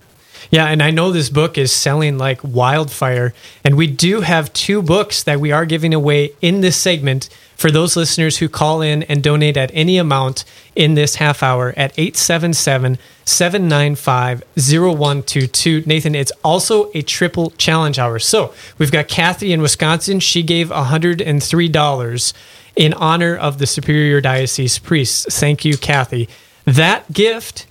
Yeah, 0.49 0.65
and 0.65 0.81
I 0.81 0.89
know 0.89 1.11
this 1.11 1.29
book 1.29 1.57
is 1.57 1.71
selling 1.71 2.17
like 2.17 2.39
wildfire. 2.43 3.33
And 3.63 3.77
we 3.77 3.87
do 3.87 4.21
have 4.21 4.51
two 4.53 4.81
books 4.81 5.21
that 5.23 5.39
we 5.39 5.51
are 5.51 5.65
giving 5.65 5.93
away 5.93 6.31
in 6.41 6.61
this 6.61 6.77
segment 6.77 7.29
for 7.55 7.69
those 7.69 7.95
listeners 7.95 8.39
who 8.39 8.49
call 8.49 8.81
in 8.81 9.03
and 9.03 9.21
donate 9.21 9.55
at 9.55 9.69
any 9.73 9.97
amount 9.97 10.43
in 10.75 10.95
this 10.95 11.15
half 11.15 11.43
hour 11.43 11.75
at 11.77 11.93
877 11.97 12.97
795 13.23 14.43
0122. 14.55 15.83
Nathan, 15.85 16.15
it's 16.15 16.31
also 16.43 16.89
a 16.95 17.03
triple 17.03 17.51
challenge 17.51 17.99
hour. 17.99 18.17
So 18.17 18.51
we've 18.79 18.91
got 18.91 19.07
Kathy 19.07 19.53
in 19.53 19.61
Wisconsin. 19.61 20.19
She 20.19 20.41
gave 20.41 20.69
$103 20.69 22.33
in 22.81 22.95
honor 22.95 23.38
of 23.38 23.59
the 23.59 23.67
Superior 23.67 24.19
Diocese 24.21 24.79
priests. 24.79 25.39
Thank 25.39 25.63
you, 25.63 25.77
Kathy. 25.77 26.27
That 26.65 27.13
gift 27.13 27.67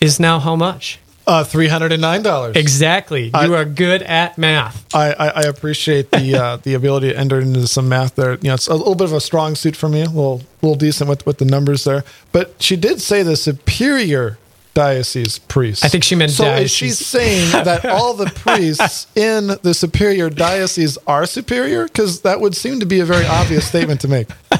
is 0.00 0.18
now 0.18 0.38
how 0.38 0.56
much? 0.56 0.98
Uh, 1.26 1.44
$309. 1.44 2.56
Exactly. 2.56 3.30
You 3.38 3.54
are 3.54 3.66
good 3.66 4.02
at 4.02 4.38
math. 4.38 4.86
I, 4.94 5.12
I, 5.12 5.28
I 5.28 5.40
appreciate 5.42 6.10
the 6.10 6.34
uh, 6.34 6.56
the 6.62 6.72
ability 6.72 7.10
to 7.10 7.18
enter 7.18 7.38
into 7.38 7.66
some 7.68 7.90
math 7.90 8.14
there. 8.14 8.32
You 8.36 8.48
know, 8.48 8.54
it's 8.54 8.66
a 8.66 8.74
little 8.74 8.94
bit 8.94 9.04
of 9.04 9.12
a 9.12 9.20
strong 9.20 9.54
suit 9.54 9.76
for 9.76 9.90
me, 9.90 10.00
a 10.00 10.06
little 10.06 10.40
little 10.62 10.74
decent 10.74 11.10
with 11.10 11.26
with 11.26 11.36
the 11.36 11.44
numbers 11.44 11.84
there. 11.84 12.02
But 12.32 12.54
she 12.62 12.76
did 12.76 13.02
say 13.02 13.22
the 13.22 13.36
superior 13.36 14.38
diocese 14.74 15.38
priests. 15.38 15.84
I 15.84 15.88
think 15.88 16.04
she 16.04 16.14
meant 16.14 16.32
so. 16.32 16.44
diocese. 16.44 16.64
Is 16.64 16.72
she 16.72 16.90
saying 16.90 17.64
that 17.64 17.84
all 17.86 18.14
the 18.14 18.26
priests 18.26 19.06
in 19.16 19.48
the 19.62 19.74
superior 19.74 20.30
diocese 20.30 20.98
are 21.06 21.26
superior? 21.26 21.84
Because 21.84 22.22
that 22.22 22.40
would 22.40 22.56
seem 22.56 22.80
to 22.80 22.86
be 22.86 23.00
a 23.00 23.04
very 23.04 23.26
obvious 23.26 23.66
statement 23.66 24.00
to 24.02 24.08
make. 24.08 24.28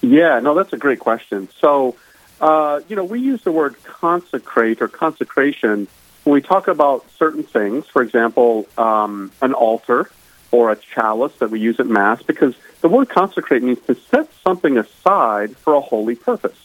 Yeah, 0.00 0.38
no, 0.38 0.54
that's 0.54 0.72
a 0.72 0.76
great 0.76 1.00
question. 1.00 1.48
So, 1.58 1.96
uh, 2.40 2.80
you 2.88 2.96
know, 2.96 3.04
we 3.04 3.20
use 3.20 3.42
the 3.42 3.52
word 3.52 3.82
consecrate 3.84 4.82
or 4.82 4.88
consecration 4.88 5.88
when 6.24 6.34
we 6.34 6.40
talk 6.40 6.68
about 6.68 7.04
certain 7.18 7.42
things. 7.42 7.86
For 7.86 8.02
example, 8.02 8.66
um, 8.76 9.32
an 9.40 9.54
altar 9.54 10.10
or 10.50 10.70
a 10.70 10.76
chalice 10.76 11.34
that 11.38 11.50
we 11.50 11.60
use 11.60 11.80
at 11.80 11.86
Mass, 11.86 12.22
because 12.22 12.54
the 12.80 12.88
word 12.88 13.08
consecrate 13.08 13.62
means 13.62 13.80
to 13.86 13.94
set 13.94 14.28
something 14.44 14.78
aside 14.78 15.56
for 15.56 15.74
a 15.74 15.80
holy 15.80 16.14
purpose. 16.14 16.58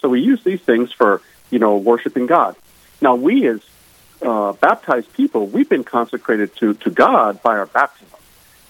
So 0.00 0.08
we 0.08 0.20
use 0.20 0.42
these 0.44 0.60
things 0.60 0.92
for, 0.92 1.22
you 1.50 1.58
know, 1.58 1.76
worshiping 1.76 2.26
God. 2.26 2.56
Now, 3.00 3.14
we 3.14 3.46
as 3.48 3.60
uh, 4.22 4.52
baptized 4.52 5.12
people, 5.12 5.46
we've 5.46 5.68
been 5.68 5.84
consecrated 5.84 6.54
to, 6.56 6.74
to 6.74 6.90
God 6.90 7.42
by 7.42 7.56
our 7.58 7.66
baptism. 7.66 8.18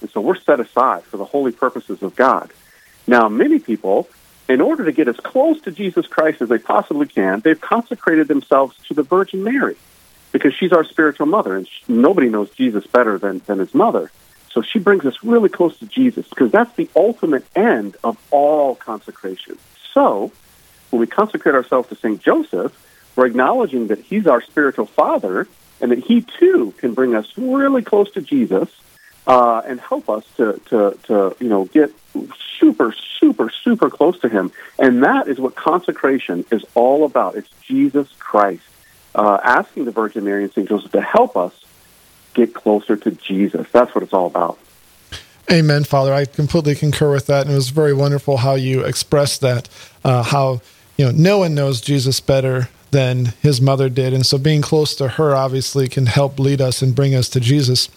And 0.00 0.10
so 0.10 0.20
we're 0.20 0.38
set 0.40 0.60
aside 0.60 1.04
for 1.04 1.16
the 1.16 1.24
holy 1.24 1.52
purposes 1.52 2.02
of 2.02 2.16
God. 2.16 2.52
Now, 3.06 3.28
many 3.28 3.58
people, 3.58 4.08
in 4.48 4.60
order 4.60 4.84
to 4.84 4.92
get 4.92 5.08
as 5.08 5.16
close 5.16 5.60
to 5.62 5.70
Jesus 5.70 6.06
Christ 6.06 6.40
as 6.40 6.48
they 6.48 6.58
possibly 6.58 7.06
can, 7.06 7.40
they've 7.40 7.60
consecrated 7.60 8.28
themselves 8.28 8.76
to 8.88 8.94
the 8.94 9.02
Virgin 9.02 9.42
Mary 9.42 9.76
because 10.32 10.54
she's 10.54 10.72
our 10.72 10.84
spiritual 10.84 11.26
mother, 11.26 11.56
and 11.56 11.66
sh 11.66 11.82
nobody 11.88 12.28
knows 12.28 12.50
Jesus 12.50 12.86
better 12.86 13.18
than, 13.18 13.40
than 13.46 13.58
his 13.58 13.74
mother. 13.74 14.10
So 14.50 14.62
she 14.62 14.78
brings 14.78 15.04
us 15.04 15.22
really 15.22 15.48
close 15.48 15.78
to 15.80 15.86
Jesus 15.86 16.26
because 16.28 16.50
that's 16.50 16.74
the 16.76 16.88
ultimate 16.96 17.44
end 17.54 17.96
of 18.02 18.16
all 18.30 18.74
consecration. 18.74 19.58
So 19.92 20.32
when 20.90 21.00
we 21.00 21.06
consecrate 21.06 21.54
ourselves 21.54 21.88
to 21.90 21.96
St. 21.96 22.20
Joseph, 22.22 22.72
we're 23.16 23.26
acknowledging 23.26 23.88
that 23.88 23.98
he's 23.98 24.26
our 24.26 24.40
spiritual 24.42 24.86
father 24.86 25.48
and 25.80 25.90
that 25.90 25.98
he 25.98 26.22
too 26.22 26.72
can 26.78 26.94
bring 26.94 27.14
us 27.14 27.26
really 27.36 27.82
close 27.82 28.10
to 28.12 28.22
Jesus 28.22 28.68
uh, 29.26 29.62
and 29.66 29.80
help 29.80 30.08
us 30.08 30.24
to, 30.36 30.60
to, 30.66 30.98
to, 31.04 31.36
you 31.40 31.48
know, 31.48 31.64
get 31.64 31.92
super, 32.58 32.94
super, 33.20 33.50
super 33.50 33.90
close 33.90 34.18
to 34.20 34.28
him. 34.28 34.52
And 34.78 35.02
that 35.02 35.28
is 35.28 35.38
what 35.38 35.54
consecration 35.54 36.44
is 36.50 36.64
all 36.74 37.04
about. 37.04 37.36
It's 37.36 37.48
Jesus 37.66 38.08
Christ 38.18 38.64
uh, 39.16 39.40
asking 39.42 39.86
the 39.86 39.90
Virgin 39.90 40.24
Mary 40.24 40.44
and 40.44 40.52
St. 40.52 40.68
Joseph 40.68 40.92
to 40.92 41.00
help 41.00 41.36
us 41.36 41.52
get 42.34 42.54
closer 42.54 42.96
to 42.96 43.10
Jesus. 43.10 43.66
That's 43.72 43.94
what 43.94 44.04
it's 44.04 44.12
all 44.12 44.26
about. 44.26 44.58
Amen, 45.50 45.84
Father. 45.84 46.12
I 46.12 46.24
completely 46.26 46.74
concur 46.74 47.12
with 47.12 47.26
that, 47.26 47.42
and 47.42 47.52
it 47.52 47.54
was 47.54 47.70
very 47.70 47.94
wonderful 47.94 48.38
how 48.38 48.54
you 48.54 48.82
expressed 48.82 49.40
that. 49.40 49.68
Uh, 50.04 50.22
how 50.22 50.60
you 50.96 51.06
know 51.06 51.12
no 51.12 51.38
one 51.38 51.54
knows 51.54 51.80
Jesus 51.80 52.20
better 52.20 52.68
than 52.90 53.26
his 53.42 53.60
mother 53.60 53.88
did, 53.88 54.12
and 54.12 54.26
so 54.26 54.38
being 54.38 54.60
close 54.60 54.94
to 54.96 55.08
her 55.08 55.34
obviously 55.34 55.88
can 55.88 56.06
help 56.06 56.38
lead 56.38 56.60
us 56.60 56.82
and 56.82 56.94
bring 56.94 57.14
us 57.14 57.28
to 57.30 57.40
Jesus. 57.40 57.88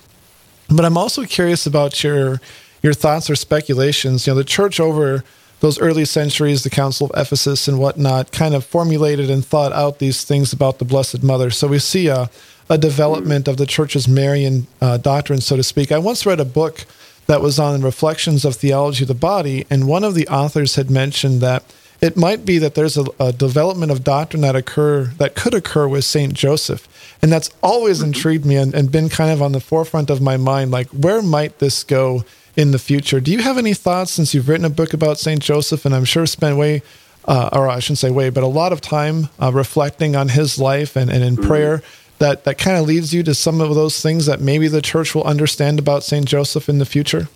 But 0.70 0.86
I'm 0.86 0.98
also 0.98 1.26
curious 1.26 1.66
about 1.66 2.04
your 2.04 2.40
your 2.82 2.94
thoughts 2.94 3.30
or 3.30 3.36
speculations. 3.36 4.26
You 4.26 4.34
know, 4.34 4.38
the 4.38 4.44
church 4.44 4.80
over 4.80 5.24
those 5.60 5.80
early 5.80 6.06
centuries, 6.06 6.64
the 6.64 6.70
Council 6.70 7.08
of 7.08 7.22
Ephesus 7.22 7.68
and 7.68 7.80
whatnot, 7.80 8.32
kind 8.32 8.56
of 8.56 8.66
formulated 8.66 9.30
and 9.30 9.46
thought 9.46 9.74
out 9.74 10.00
these 10.00 10.24
things 10.24 10.54
about 10.54 10.80
the 10.80 10.86
Blessed 10.86 11.22
Mother. 11.22 11.52
So 11.52 11.68
we 11.68 11.80
see 11.80 12.08
a, 12.08 12.30
a 12.70 12.78
development 12.78 13.48
of 13.48 13.58
the 13.58 13.66
church's 13.66 14.08
Marian 14.08 14.68
uh, 14.82 14.98
doctrine, 14.98 15.42
so 15.42 15.58
to 15.58 15.64
speak. 15.64 15.92
I 15.92 15.98
once 15.98 16.26
read 16.26 16.40
a 16.40 16.46
book 16.46 16.86
that 17.28 17.42
was 17.42 17.60
on 17.60 17.82
reflections 17.82 18.46
of 18.46 18.56
theology 18.56 19.04
of 19.04 19.10
the 19.10 19.14
body, 19.14 19.66
and 19.70 19.88
one 19.88 20.04
of 20.04 20.16
the 20.16 20.28
authors 20.30 20.76
had 20.76 20.90
mentioned 20.90 21.42
that 21.42 21.64
it 22.02 22.16
might 22.16 22.46
be 22.46 22.58
that 22.60 22.76
there's 22.76 22.98
a, 22.98 23.06
a 23.20 23.34
development 23.34 23.92
of 23.92 24.06
doctrine 24.06 24.42
that 24.42 24.56
occur 24.56 25.06
that 25.18 25.36
could 25.36 25.54
occur 25.54 25.88
with 25.88 26.06
Saint 26.06 26.34
Joseph, 26.34 26.88
and 27.22 27.32
that's 27.32 27.50
always 27.62 28.02
intrigued 28.02 28.46
me 28.46 28.56
and, 28.56 28.74
and 28.74 28.92
been 28.92 29.10
kind 29.10 29.32
of 29.32 29.42
on 29.42 29.52
the 29.52 29.60
forefront 29.60 30.10
of 30.10 30.22
my 30.22 30.38
mind. 30.38 30.72
Like, 30.72 30.88
where 30.88 31.22
might 31.22 31.60
this 31.60 31.84
go 31.84 32.24
in 32.56 32.72
the 32.72 32.80
future? 32.80 33.20
Do 33.20 33.32
you 33.32 33.40
have 33.40 33.58
any 33.58 33.74
thoughts 33.74 34.12
since 34.12 34.34
you've 34.34 34.50
written 34.50 34.66
a 34.66 34.70
book 34.70 34.94
about 34.94 35.20
Saint 35.20 35.42
Joseph, 35.42 35.86
and 35.86 35.96
I'm 35.96 36.06
sure 36.06 36.26
spent 36.26 36.58
way, 36.58 36.82
uh, 37.26 37.50
or 37.54 37.70
I 37.70 37.80
shouldn't 37.80 38.00
say 38.00 38.12
way, 38.12 38.30
but 38.30 38.44
a 38.44 38.48
lot 38.48 38.74
of 38.74 38.82
time 38.82 39.30
uh, 39.42 39.52
reflecting 39.52 40.16
on 40.16 40.30
his 40.30 40.60
life 40.60 40.96
and, 40.96 41.10
and 41.10 41.24
in 41.24 41.38
prayer? 41.38 41.82
That, 42.20 42.44
that 42.44 42.58
kind 42.58 42.76
of 42.76 42.86
leads 42.86 43.14
you 43.14 43.24
to 43.24 43.34
some 43.34 43.62
of 43.62 43.74
those 43.76 44.02
things 44.02 44.26
that 44.26 44.42
maybe 44.42 44.68
the 44.68 44.82
church 44.82 45.16
will 45.16 45.24
understand 45.24 45.80
about 45.80 46.04
St. 46.04 46.26
Joseph 46.26 46.68
in 46.68 46.78
the 46.78 46.86
future? 46.86 47.30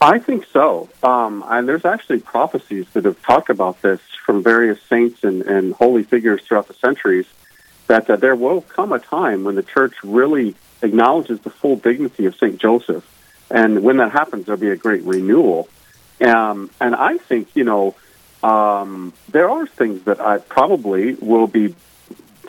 I 0.00 0.18
think 0.18 0.46
so. 0.52 0.88
Um, 1.02 1.44
and 1.46 1.68
there's 1.68 1.84
actually 1.84 2.20
prophecies 2.20 2.86
that 2.92 3.04
have 3.04 3.20
talked 3.22 3.48
about 3.48 3.80
this 3.82 4.00
from 4.24 4.42
various 4.42 4.80
saints 4.82 5.24
and, 5.24 5.42
and 5.42 5.72
holy 5.74 6.02
figures 6.02 6.42
throughout 6.42 6.68
the 6.68 6.74
centuries 6.74 7.26
that 7.86 8.10
uh, 8.10 8.16
there 8.16 8.34
will 8.34 8.62
come 8.62 8.92
a 8.92 8.98
time 8.98 9.44
when 9.44 9.54
the 9.54 9.62
church 9.62 9.94
really 10.02 10.54
acknowledges 10.82 11.40
the 11.40 11.50
full 11.50 11.76
dignity 11.76 12.26
of 12.26 12.34
St. 12.34 12.58
Joseph. 12.58 13.04
And 13.50 13.82
when 13.82 13.98
that 13.98 14.12
happens, 14.12 14.46
there'll 14.46 14.60
be 14.60 14.70
a 14.70 14.76
great 14.76 15.02
renewal. 15.02 15.68
Um, 16.20 16.70
and 16.80 16.94
I 16.94 17.18
think, 17.18 17.54
you 17.54 17.64
know, 17.64 17.94
um, 18.42 19.12
there 19.28 19.48
are 19.50 19.66
things 19.66 20.04
that 20.04 20.20
I 20.20 20.38
probably 20.38 21.14
will 21.14 21.46
be 21.46 21.74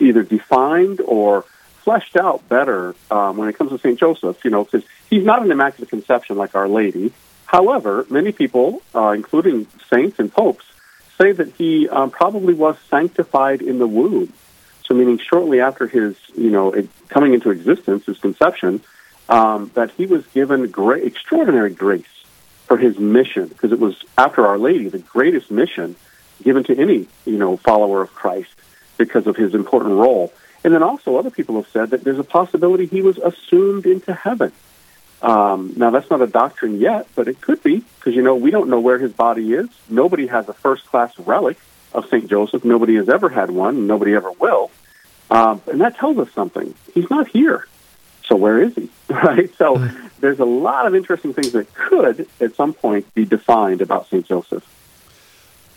either 0.00 0.22
defined 0.22 1.00
or 1.00 1.44
fleshed 1.82 2.16
out 2.16 2.48
better 2.48 2.94
um, 3.10 3.36
when 3.36 3.48
it 3.48 3.56
comes 3.56 3.70
to 3.70 3.78
St. 3.78 3.98
Joseph, 3.98 4.44
you 4.44 4.50
know, 4.50 4.64
because 4.64 4.84
he's 5.08 5.24
not 5.24 5.42
an 5.42 5.50
Immaculate 5.50 5.88
Conception 5.88 6.36
like 6.36 6.54
Our 6.54 6.68
Lady. 6.68 7.12
However, 7.46 8.06
many 8.10 8.32
people, 8.32 8.82
uh, 8.94 9.10
including 9.10 9.66
saints 9.90 10.18
and 10.18 10.32
popes, 10.32 10.64
say 11.18 11.32
that 11.32 11.52
he 11.54 11.88
um, 11.88 12.10
probably 12.10 12.54
was 12.54 12.76
sanctified 12.90 13.62
in 13.62 13.78
the 13.78 13.86
womb. 13.86 14.32
So, 14.84 14.94
meaning 14.94 15.18
shortly 15.18 15.60
after 15.60 15.86
his, 15.86 16.16
you 16.34 16.50
know, 16.50 16.72
it, 16.72 16.88
coming 17.08 17.34
into 17.34 17.50
existence, 17.50 18.06
his 18.06 18.18
conception, 18.18 18.82
um, 19.28 19.70
that 19.74 19.90
he 19.92 20.06
was 20.06 20.26
given 20.28 20.68
great, 20.70 21.04
extraordinary 21.04 21.72
grace 21.72 22.06
for 22.66 22.76
his 22.76 22.98
mission, 22.98 23.48
because 23.48 23.72
it 23.72 23.80
was 23.80 24.02
after 24.16 24.46
Our 24.46 24.58
Lady 24.58 24.88
the 24.88 24.98
greatest 24.98 25.50
mission 25.50 25.96
given 26.42 26.64
to 26.64 26.78
any, 26.78 27.06
you 27.24 27.38
know, 27.38 27.56
follower 27.56 28.02
of 28.02 28.14
Christ 28.14 28.50
because 28.96 29.26
of 29.26 29.36
his 29.36 29.54
important 29.54 29.94
role. 29.94 30.32
And 30.64 30.74
then 30.74 30.82
also, 30.82 31.16
other 31.16 31.30
people 31.30 31.56
have 31.56 31.70
said 31.70 31.90
that 31.90 32.04
there's 32.04 32.18
a 32.18 32.24
possibility 32.24 32.86
he 32.86 33.00
was 33.00 33.16
assumed 33.18 33.86
into 33.86 34.12
heaven. 34.12 34.52
Um, 35.22 35.72
now, 35.76 35.90
that's 35.90 36.10
not 36.10 36.20
a 36.20 36.26
doctrine 36.26 36.78
yet, 36.78 37.08
but 37.14 37.28
it 37.28 37.40
could 37.40 37.62
be 37.62 37.78
because, 37.78 38.14
you 38.14 38.22
know, 38.22 38.36
we 38.36 38.50
don't 38.50 38.68
know 38.68 38.80
where 38.80 38.98
his 38.98 39.12
body 39.12 39.52
is. 39.52 39.68
Nobody 39.88 40.26
has 40.26 40.48
a 40.48 40.52
first 40.52 40.86
class 40.86 41.16
relic 41.18 41.58
of 41.92 42.06
St. 42.08 42.28
Joseph. 42.28 42.64
Nobody 42.64 42.96
has 42.96 43.08
ever 43.08 43.28
had 43.28 43.50
one, 43.50 43.86
nobody 43.86 44.14
ever 44.14 44.30
will. 44.32 44.70
Um, 45.30 45.60
and 45.66 45.80
that 45.80 45.96
tells 45.96 46.18
us 46.18 46.32
something. 46.32 46.74
He's 46.94 47.10
not 47.10 47.28
here. 47.28 47.66
So 48.28 48.36
where 48.36 48.62
is 48.62 48.74
he? 48.74 48.88
Right? 49.08 49.50
So 49.56 49.76
mm. 49.76 50.10
there's 50.20 50.38
a 50.38 50.44
lot 50.44 50.86
of 50.86 50.94
interesting 50.94 51.32
things 51.32 51.52
that 51.52 51.72
could, 51.72 52.28
at 52.40 52.54
some 52.54 52.74
point, 52.74 53.12
be 53.14 53.24
defined 53.24 53.80
about 53.80 54.06
St. 54.08 54.26
Joseph. 54.26 54.62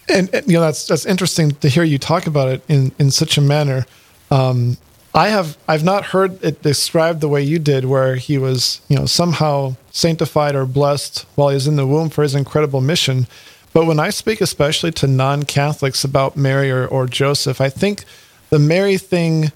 And, 0.10 0.30
and, 0.34 0.46
you 0.48 0.54
know 0.56 0.62
that's 0.62 0.86
that's 0.88 1.06
interesting 1.06 1.52
to 1.52 1.70
hear 1.70 1.84
you 1.84 1.98
talk 1.98 2.28
about 2.28 2.50
it 2.50 2.62
in 2.68 2.92
in 3.00 3.10
such 3.12 3.38
a 3.38 3.42
manner. 3.42 3.86
Um, 4.30 4.78
I 5.14 5.30
have 5.30 5.58
I've 5.68 5.86
not 5.86 6.06
heard 6.06 6.44
it 6.44 6.62
described 6.62 7.22
the 7.22 7.30
way 7.30 7.42
you 7.42 7.60
did, 7.60 7.86
where 7.86 8.16
he 8.16 8.38
was 8.38 8.82
you 8.90 8.98
know 8.98 9.06
somehow 9.06 9.76
sanctified 9.92 10.56
or 10.56 10.66
blessed 10.66 11.26
while 11.36 11.50
he 11.50 11.56
was 11.56 11.68
in 11.68 11.78
the 11.78 11.88
womb 11.88 12.10
for 12.10 12.24
his 12.24 12.36
incredible 12.36 12.82
mission. 12.82 13.28
But 13.74 13.86
when 13.86 14.00
I 14.00 14.10
speak, 14.10 14.42
especially 14.42 14.92
to 14.94 15.08
non-Catholics 15.08 16.04
about 16.04 16.36
Mary 16.36 16.70
or, 16.70 16.86
or 16.86 17.08
Joseph, 17.08 17.62
I 17.62 17.70
think 17.70 18.04
the 18.50 18.60
Mary 18.60 18.98
thing 18.98 19.54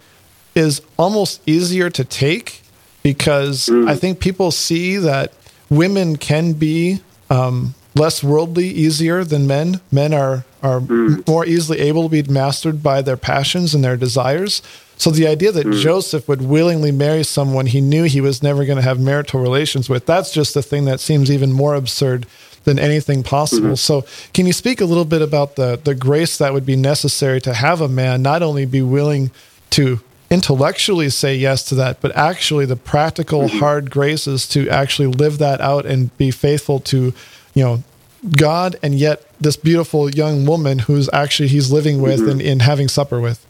is 0.54 0.82
almost 0.98 1.42
easier 1.46 1.90
to 1.90 2.06
take 2.06 2.62
because 3.06 3.68
mm. 3.68 3.88
I 3.88 3.96
think 3.96 4.20
people 4.20 4.50
see 4.50 4.98
that 4.98 5.32
women 5.70 6.16
can 6.16 6.54
be 6.54 7.02
um, 7.30 7.76
less 7.94 8.24
worldly, 8.24 8.68
easier 8.68 9.24
than 9.24 9.46
men. 9.46 9.80
Men 9.92 10.12
are 10.12 10.44
are 10.64 10.80
mm. 10.80 11.28
more 11.28 11.46
easily 11.46 11.82
able 11.82 12.10
to 12.10 12.10
be 12.10 12.24
mastered 12.24 12.82
by 12.82 13.04
their 13.04 13.16
passions 13.16 13.76
and 13.76 13.84
their 13.84 13.96
desires. 13.96 14.64
So 14.98 15.12
the 15.12 15.28
idea 15.28 15.52
that 15.52 15.68
mm. 15.68 15.80
Joseph 15.80 16.28
would 16.28 16.42
willingly 16.42 16.92
marry 16.92 17.22
someone 17.22 17.68
he 17.68 17.80
knew 17.80 18.06
he 18.06 18.22
was 18.22 18.42
never 18.42 18.66
going 18.66 18.78
to 18.78 18.82
have 18.82 19.00
marital 19.00 19.40
relations 19.40 19.88
with, 19.88 20.08
that's 20.08 20.32
just 20.32 20.56
a 20.56 20.64
thing 20.64 20.86
that 20.86 21.00
seems 21.00 21.30
even 21.30 21.54
more 21.54 21.76
absurd 21.76 22.26
than 22.64 22.80
anything 22.80 23.22
possible. 23.22 23.68
Mm-hmm. 23.68 23.76
So 23.76 24.04
can 24.34 24.48
you 24.48 24.54
speak 24.54 24.82
a 24.82 24.86
little 24.86 25.06
bit 25.06 25.22
about 25.22 25.58
the 25.58 25.80
the 25.84 25.94
grace 25.94 26.40
that 26.40 26.54
would 26.54 26.66
be 26.66 26.76
necessary 26.76 27.40
to 27.42 27.54
have 27.54 27.82
a 27.82 27.88
man 27.88 28.24
not 28.24 28.42
only 28.42 28.66
be 28.66 28.82
willing 28.82 29.30
to 29.72 30.00
intellectually 30.30 31.10
say 31.10 31.36
yes 31.36 31.64
to 31.66 31.76
that, 31.76 32.02
but 32.02 32.16
actually 32.16 32.66
the 32.66 32.76
practical 32.76 33.44
mm-hmm. 33.44 33.60
hard 33.60 33.92
graces 33.92 34.48
to 34.50 34.68
actually 34.70 35.08
live 35.08 35.38
that 35.38 35.62
out 35.62 35.86
and 35.86 36.16
be 36.18 36.32
faithful 36.32 36.80
to, 36.80 37.14
you 37.54 37.64
know, 37.64 37.84
God 38.38 38.76
and 38.82 38.96
yet 38.96 39.24
this 39.40 39.56
beautiful 39.56 40.10
young 40.10 40.46
woman 40.46 40.80
who's 40.80 41.10
actually 41.14 41.50
he's 41.50 41.72
living 41.72 42.02
with 42.02 42.22
mm-hmm. 42.22 42.32
and, 42.32 42.42
and 42.42 42.62
having 42.62 42.88
supper 42.88 43.22
with. 43.22 43.46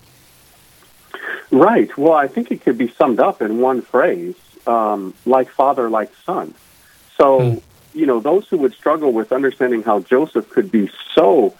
Right. 1.51 1.95
Well, 1.97 2.13
I 2.13 2.27
think 2.27 2.51
it 2.51 2.61
could 2.61 2.77
be 2.77 2.89
summed 2.89 3.19
up 3.19 3.41
in 3.41 3.61
one 3.61 3.81
phrase, 3.81 4.35
um, 4.67 5.13
like 5.25 5.49
father, 5.49 5.89
like 5.89 6.11
son. 6.25 6.53
So, 7.17 7.39
mm. 7.39 7.61
you 7.93 8.05
know, 8.05 8.19
those 8.19 8.47
who 8.49 8.57
would 8.57 8.73
struggle 8.73 9.13
with 9.13 9.31
understanding 9.31 9.83
how 9.83 9.99
Joseph 10.01 10.49
could 10.49 10.71
be 10.71 10.89
so 11.13 11.55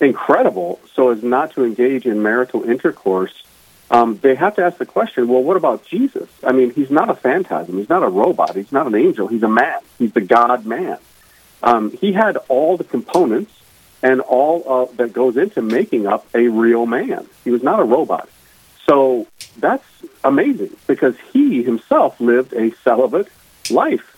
incredible 0.00 0.80
so 0.94 1.10
as 1.10 1.22
not 1.22 1.52
to 1.52 1.64
engage 1.64 2.06
in 2.06 2.22
marital 2.22 2.62
intercourse, 2.64 3.42
um, 3.90 4.18
they 4.18 4.34
have 4.34 4.56
to 4.56 4.64
ask 4.64 4.78
the 4.78 4.86
question, 4.86 5.28
well, 5.28 5.42
what 5.42 5.56
about 5.56 5.84
Jesus? 5.84 6.28
I 6.44 6.52
mean, 6.52 6.72
he's 6.72 6.90
not 6.90 7.08
a 7.08 7.14
phantasm. 7.14 7.78
He's 7.78 7.88
not 7.88 8.02
a 8.02 8.08
robot. 8.08 8.56
He's 8.56 8.72
not 8.72 8.86
an 8.86 8.94
angel. 8.94 9.28
He's 9.28 9.42
a 9.42 9.48
man. 9.48 9.78
He's 9.98 10.12
the 10.12 10.20
God 10.20 10.66
man. 10.66 10.98
Um, 11.62 11.92
he 11.92 12.12
had 12.12 12.36
all 12.48 12.76
the 12.76 12.84
components 12.84 13.52
and 14.02 14.20
all 14.20 14.64
uh, 14.66 14.94
that 14.96 15.12
goes 15.12 15.36
into 15.36 15.62
making 15.62 16.06
up 16.06 16.26
a 16.34 16.48
real 16.48 16.86
man. 16.86 17.26
He 17.44 17.50
was 17.50 17.62
not 17.62 17.80
a 17.80 17.84
robot. 17.84 18.28
So 18.84 19.26
that's 19.56 19.84
amazing 20.22 20.76
because 20.86 21.16
he 21.32 21.62
himself 21.62 22.20
lived 22.20 22.52
a 22.52 22.74
celibate 22.82 23.28
life. 23.70 24.12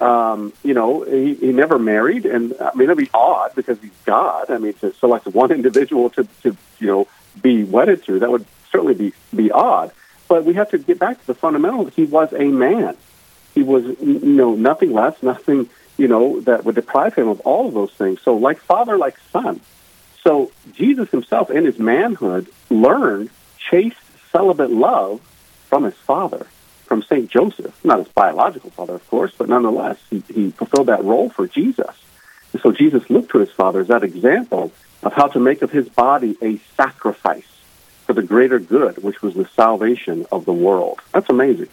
Um, 0.00 0.52
you 0.62 0.74
know, 0.74 1.02
he, 1.02 1.34
he 1.34 1.52
never 1.52 1.78
married, 1.78 2.26
and 2.26 2.54
I 2.60 2.74
mean, 2.74 2.90
it'd 2.90 2.98
be 2.98 3.10
odd 3.14 3.54
because 3.54 3.80
he's 3.80 3.92
God. 4.04 4.50
I 4.50 4.58
mean, 4.58 4.74
to 4.74 4.92
select 4.94 5.26
one 5.26 5.52
individual 5.60 6.10
to, 6.10 6.24
to 6.42 6.56
you 6.80 6.86
know 6.86 7.08
be 7.40 7.64
wedded 7.64 8.04
to 8.04 8.18
that 8.18 8.30
would 8.30 8.44
certainly 8.74 8.94
be 8.94 9.12
be 9.34 9.50
odd. 9.50 9.92
But 10.28 10.44
we 10.44 10.54
have 10.54 10.70
to 10.70 10.78
get 10.78 10.98
back 10.98 11.20
to 11.20 11.26
the 11.26 11.34
fundamentals. 11.34 11.92
He 11.94 12.04
was 12.04 12.32
a 12.32 12.44
man. 12.44 12.96
He 13.54 13.62
was 13.62 13.84
you 14.00 14.20
know 14.20 14.54
nothing 14.54 14.92
less, 14.92 15.22
nothing 15.22 15.68
you 15.96 16.08
know 16.08 16.40
that 16.40 16.64
would 16.64 16.74
deprive 16.74 17.14
him 17.14 17.28
of 17.28 17.40
all 17.40 17.68
of 17.68 17.74
those 17.74 17.92
things. 17.92 18.20
So, 18.22 18.36
like 18.36 18.58
father, 18.58 18.98
like 18.98 19.16
son. 19.32 19.60
So 20.22 20.50
Jesus 20.72 21.10
himself, 21.10 21.50
in 21.50 21.66
his 21.66 21.78
manhood, 21.78 22.48
learned 22.70 23.30
chaste 23.58 23.96
celibate 24.32 24.70
love 24.70 25.20
from 25.68 25.84
his 25.84 25.94
father, 25.94 26.46
from 26.86 27.02
St. 27.02 27.30
Joseph. 27.30 27.78
Not 27.84 27.98
his 27.98 28.08
biological 28.08 28.70
father, 28.70 28.94
of 28.94 29.06
course, 29.08 29.32
but 29.36 29.50
nonetheless, 29.50 29.98
he, 30.08 30.22
he 30.32 30.50
fulfilled 30.50 30.86
that 30.86 31.04
role 31.04 31.28
for 31.28 31.46
Jesus. 31.46 31.94
And 32.54 32.62
so 32.62 32.72
Jesus 32.72 33.10
looked 33.10 33.32
to 33.32 33.38
his 33.38 33.50
father 33.50 33.80
as 33.80 33.88
that 33.88 34.02
example 34.02 34.72
of 35.02 35.12
how 35.12 35.26
to 35.28 35.40
make 35.40 35.60
of 35.60 35.70
his 35.70 35.90
body 35.90 36.38
a 36.40 36.56
sacrifice 36.74 37.53
for 38.04 38.12
the 38.12 38.22
greater 38.22 38.58
good, 38.58 39.02
which 39.02 39.22
was 39.22 39.34
the 39.34 39.46
salvation 39.46 40.26
of 40.30 40.44
the 40.44 40.52
world. 40.52 41.00
That's 41.12 41.28
amazing. 41.28 41.68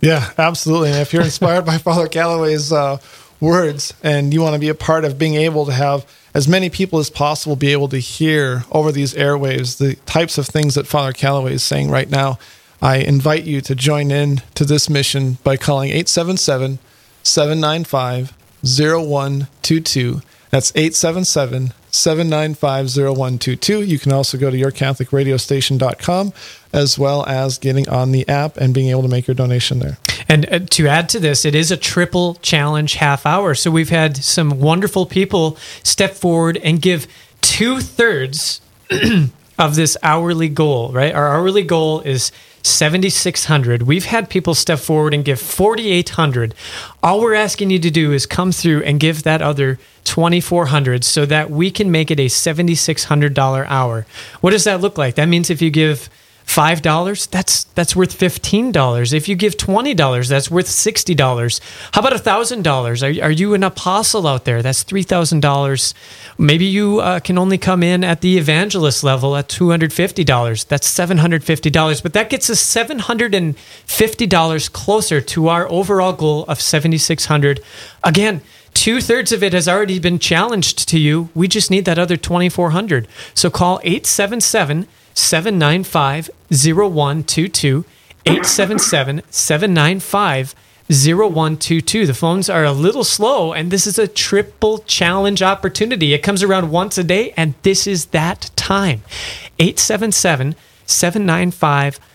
Yeah, 0.00 0.30
absolutely. 0.36 0.90
And 0.90 0.98
if 0.98 1.12
you're 1.12 1.22
inspired 1.22 1.64
by 1.66 1.78
Father 1.78 2.08
Calloway's 2.08 2.72
uh, 2.72 2.98
words 3.40 3.94
and 4.02 4.32
you 4.32 4.40
want 4.40 4.54
to 4.54 4.58
be 4.58 4.68
a 4.68 4.74
part 4.74 5.04
of 5.04 5.18
being 5.18 5.34
able 5.34 5.66
to 5.66 5.72
have 5.72 6.06
as 6.34 6.48
many 6.48 6.68
people 6.68 6.98
as 6.98 7.10
possible 7.10 7.54
be 7.56 7.72
able 7.72 7.88
to 7.88 7.98
hear 7.98 8.64
over 8.72 8.90
these 8.90 9.14
airwaves 9.14 9.78
the 9.78 9.94
types 10.06 10.36
of 10.36 10.46
things 10.46 10.74
that 10.74 10.86
Father 10.86 11.12
Calloway 11.12 11.54
is 11.54 11.62
saying 11.62 11.90
right 11.90 12.10
now, 12.10 12.38
I 12.82 12.96
invite 12.96 13.44
you 13.44 13.60
to 13.62 13.74
join 13.74 14.10
in 14.10 14.42
to 14.56 14.64
this 14.64 14.90
mission 14.90 15.38
by 15.44 15.56
calling 15.56 15.90
877 15.90 16.80
795 17.22 18.34
0122. 18.62 20.20
That's 20.50 20.72
877 20.74 21.72
795 21.94 22.86
0122. 22.94 23.82
You 23.82 23.98
can 23.98 24.12
also 24.12 24.36
go 24.36 24.50
to 24.50 24.56
yourcatholicradiostation.com 24.56 26.32
as 26.72 26.98
well 26.98 27.24
as 27.26 27.58
getting 27.58 27.88
on 27.88 28.12
the 28.12 28.28
app 28.28 28.56
and 28.56 28.74
being 28.74 28.90
able 28.90 29.02
to 29.02 29.08
make 29.08 29.26
your 29.26 29.34
donation 29.34 29.78
there. 29.78 29.98
And 30.28 30.52
uh, 30.52 30.58
to 30.70 30.88
add 30.88 31.08
to 31.10 31.20
this, 31.20 31.44
it 31.44 31.54
is 31.54 31.70
a 31.70 31.76
triple 31.76 32.34
challenge 32.36 32.94
half 32.94 33.26
hour. 33.26 33.54
So 33.54 33.70
we've 33.70 33.90
had 33.90 34.16
some 34.16 34.60
wonderful 34.60 35.06
people 35.06 35.56
step 35.82 36.14
forward 36.14 36.56
and 36.58 36.82
give 36.82 37.06
two 37.40 37.80
thirds 37.80 38.60
of 39.58 39.76
this 39.76 39.96
hourly 40.02 40.48
goal, 40.48 40.92
right? 40.92 41.14
Our 41.14 41.28
hourly 41.34 41.62
goal 41.62 42.00
is 42.00 42.32
7600 42.66 43.82
we've 43.82 44.06
had 44.06 44.30
people 44.30 44.54
step 44.54 44.78
forward 44.78 45.14
and 45.14 45.24
give 45.24 45.40
4800 45.40 46.54
all 47.02 47.20
we're 47.20 47.34
asking 47.34 47.70
you 47.70 47.78
to 47.78 47.90
do 47.90 48.12
is 48.12 48.26
come 48.26 48.52
through 48.52 48.82
and 48.82 48.98
give 48.98 49.22
that 49.22 49.42
other 49.42 49.78
2400 50.04 51.04
so 51.04 51.26
that 51.26 51.50
we 51.50 51.70
can 51.70 51.90
make 51.90 52.10
it 52.10 52.20
a 52.20 52.26
$7600 52.26 53.66
hour. 53.68 54.06
What 54.40 54.50
does 54.50 54.64
that 54.64 54.80
look 54.80 54.96
like? 54.96 55.16
That 55.16 55.26
means 55.26 55.50
if 55.50 55.60
you 55.60 55.70
give 55.70 56.08
five 56.44 56.82
dollars 56.82 57.26
that's 57.26 57.64
that's 57.64 57.96
worth 57.96 58.12
fifteen 58.12 58.70
dollars. 58.70 59.12
If 59.12 59.28
you 59.28 59.34
give 59.34 59.56
twenty 59.56 59.94
dollars 59.94 60.28
that's 60.28 60.50
worth 60.50 60.68
sixty 60.68 61.14
dollars. 61.14 61.60
How 61.92 62.00
about 62.00 62.12
a 62.12 62.18
thousand 62.18 62.62
dollars? 62.62 63.02
Are 63.02 63.30
you 63.30 63.54
an 63.54 63.64
apostle 63.64 64.26
out 64.26 64.44
there? 64.44 64.62
That's 64.62 64.82
three 64.82 65.02
thousand 65.02 65.40
dollars. 65.40 65.94
Maybe 66.38 66.64
you 66.64 67.00
uh, 67.00 67.20
can 67.20 67.38
only 67.38 67.58
come 67.58 67.82
in 67.82 68.04
at 68.04 68.20
the 68.20 68.38
evangelist 68.38 69.02
level 69.02 69.36
at 69.36 69.48
two 69.48 69.70
hundred 69.70 69.92
fifty 69.92 70.22
dollars. 70.22 70.64
That's 70.64 70.86
seven 70.86 71.18
hundred 71.18 71.42
fifty 71.44 71.70
dollars. 71.70 72.00
But 72.00 72.12
that 72.12 72.30
gets 72.30 72.48
us 72.50 72.60
seven 72.60 73.00
hundred 73.00 73.34
and 73.34 73.58
fifty 73.58 74.26
dollars 74.26 74.68
closer 74.68 75.20
to 75.20 75.48
our 75.48 75.68
overall 75.70 76.12
goal 76.12 76.44
of 76.44 76.60
seventy 76.60 76.98
six 76.98 77.26
hundred. 77.26 77.60
Again 78.02 78.42
Two 78.74 79.00
thirds 79.00 79.30
of 79.30 79.42
it 79.42 79.52
has 79.52 79.68
already 79.68 80.00
been 80.00 80.18
challenged 80.18 80.88
to 80.88 80.98
you. 80.98 81.30
We 81.32 81.46
just 81.46 81.70
need 81.70 81.84
that 81.84 81.98
other 81.98 82.16
2,400. 82.16 83.06
So 83.32 83.48
call 83.48 83.80
877 83.84 84.88
795 85.14 86.30
0122. 86.50 87.84
877 88.26 89.22
795 89.30 90.54
0122. 90.88 92.06
The 92.06 92.14
phones 92.14 92.50
are 92.50 92.64
a 92.64 92.72
little 92.72 93.04
slow, 93.04 93.52
and 93.52 93.70
this 93.70 93.86
is 93.86 93.98
a 93.98 94.08
triple 94.08 94.78
challenge 94.80 95.42
opportunity. 95.42 96.12
It 96.12 96.22
comes 96.22 96.42
around 96.42 96.70
once 96.70 96.98
a 96.98 97.04
day, 97.04 97.32
and 97.36 97.54
this 97.62 97.86
is 97.86 98.06
that 98.06 98.50
time. 98.56 99.02
877 99.58 100.54
795 100.86 101.98
0122. 101.98 102.13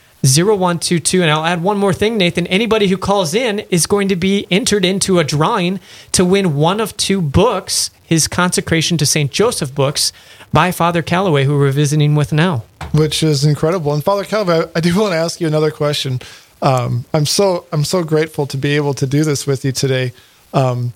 And 1.21 1.31
I'll 1.31 1.45
add 1.45 1.63
one 1.63 1.77
more 1.77 1.93
thing, 1.93 2.17
Nathan. 2.17 2.47
Anybody 2.47 2.87
who 2.87 2.97
calls 2.97 3.33
in 3.33 3.59
is 3.69 3.87
going 3.87 4.09
to 4.09 4.15
be 4.15 4.45
entered 4.51 4.83
into 4.83 5.19
a 5.19 5.23
drawing 5.23 5.79
to 6.11 6.25
win 6.25 6.55
one 6.55 6.81
of 6.81 6.95
two 6.97 7.21
books, 7.21 7.89
his 8.03 8.27
Consecration 8.27 8.97
to 8.97 9.05
St. 9.05 9.31
Joseph 9.31 9.73
books 9.73 10.11
by 10.51 10.71
Father 10.71 11.01
Calloway, 11.01 11.45
who 11.45 11.57
we're 11.57 11.71
visiting 11.71 12.15
with 12.15 12.33
now. 12.33 12.63
Which 12.91 13.23
is 13.23 13.45
incredible. 13.45 13.93
And 13.93 14.03
Father 14.03 14.23
Calloway, 14.23 14.69
I 14.75 14.79
do 14.79 14.97
want 14.99 15.13
to 15.13 15.17
ask 15.17 15.39
you 15.39 15.47
another 15.47 15.71
question. 15.71 16.19
Um, 16.61 17.05
I'm 17.13 17.25
so 17.25 17.65
I'm 17.71 17.85
so 17.85 18.03
grateful 18.03 18.45
to 18.47 18.57
be 18.57 18.75
able 18.75 18.93
to 18.95 19.07
do 19.07 19.23
this 19.23 19.47
with 19.47 19.63
you 19.63 19.71
today. 19.71 20.11
Um, 20.53 20.93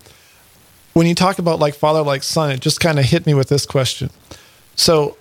when 0.94 1.08
you 1.08 1.16
talk 1.16 1.40
about 1.40 1.60
like 1.60 1.76
father, 1.76 2.02
like 2.02 2.24
son, 2.24 2.52
it 2.52 2.60
just 2.60 2.80
kind 2.80 3.00
of 3.00 3.06
hit 3.06 3.26
me 3.26 3.34
with 3.34 3.50
this 3.50 3.66
question. 3.66 4.10
So 4.76 5.18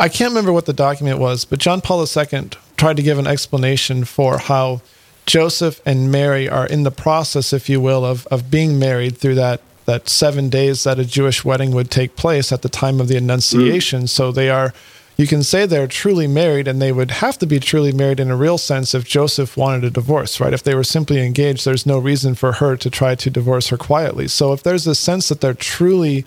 I 0.00 0.08
can't 0.08 0.30
remember 0.30 0.52
what 0.52 0.66
the 0.66 0.72
document 0.72 1.18
was, 1.18 1.44
but 1.44 1.58
John 1.58 1.80
Paul 1.80 2.00
II 2.00 2.50
tried 2.82 2.96
to 2.96 3.02
give 3.04 3.20
an 3.20 3.28
explanation 3.28 4.04
for 4.04 4.38
how 4.38 4.80
Joseph 5.24 5.80
and 5.86 6.10
Mary 6.10 6.48
are 6.48 6.66
in 6.66 6.82
the 6.82 6.90
process, 6.90 7.52
if 7.52 7.68
you 7.68 7.80
will, 7.80 8.04
of, 8.04 8.26
of 8.26 8.50
being 8.50 8.76
married 8.76 9.16
through 9.16 9.36
that 9.36 9.60
that 9.84 10.08
seven 10.08 10.48
days 10.48 10.82
that 10.82 10.98
a 10.98 11.04
Jewish 11.04 11.44
wedding 11.44 11.70
would 11.70 11.92
take 11.92 12.16
place 12.16 12.50
at 12.50 12.62
the 12.62 12.68
time 12.68 13.00
of 13.00 13.06
the 13.06 13.16
Annunciation. 13.16 14.02
Mm. 14.02 14.08
So 14.08 14.32
they 14.32 14.50
are, 14.50 14.74
you 15.16 15.28
can 15.28 15.44
say 15.44 15.64
they're 15.64 15.86
truly 15.86 16.26
married, 16.26 16.66
and 16.66 16.82
they 16.82 16.90
would 16.90 17.12
have 17.12 17.38
to 17.38 17.46
be 17.46 17.60
truly 17.60 17.92
married 17.92 18.18
in 18.18 18.32
a 18.32 18.36
real 18.36 18.58
sense 18.58 18.96
if 18.96 19.04
Joseph 19.04 19.56
wanted 19.56 19.84
a 19.84 19.90
divorce, 19.90 20.40
right? 20.40 20.52
If 20.52 20.64
they 20.64 20.74
were 20.74 20.82
simply 20.82 21.24
engaged, 21.24 21.64
there's 21.64 21.86
no 21.86 22.00
reason 22.00 22.34
for 22.34 22.54
her 22.54 22.76
to 22.78 22.90
try 22.90 23.14
to 23.14 23.30
divorce 23.30 23.68
her 23.68 23.76
quietly. 23.76 24.26
So 24.26 24.52
if 24.52 24.64
there's 24.64 24.88
a 24.88 24.96
sense 24.96 25.28
that 25.28 25.40
they're 25.40 25.54
truly 25.54 26.24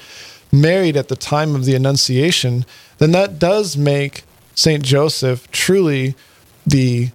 married 0.54 0.96
at 0.96 1.10
the 1.10 1.18
time 1.18 1.54
of 1.54 1.66
the 1.66 1.76
Annunciation, 1.76 2.66
then 3.00 3.12
that 3.12 3.40
does 3.40 3.76
make 3.76 4.24
Saint 4.56 4.84
Joseph 4.86 5.52
truly 5.52 6.16
the 6.66 7.12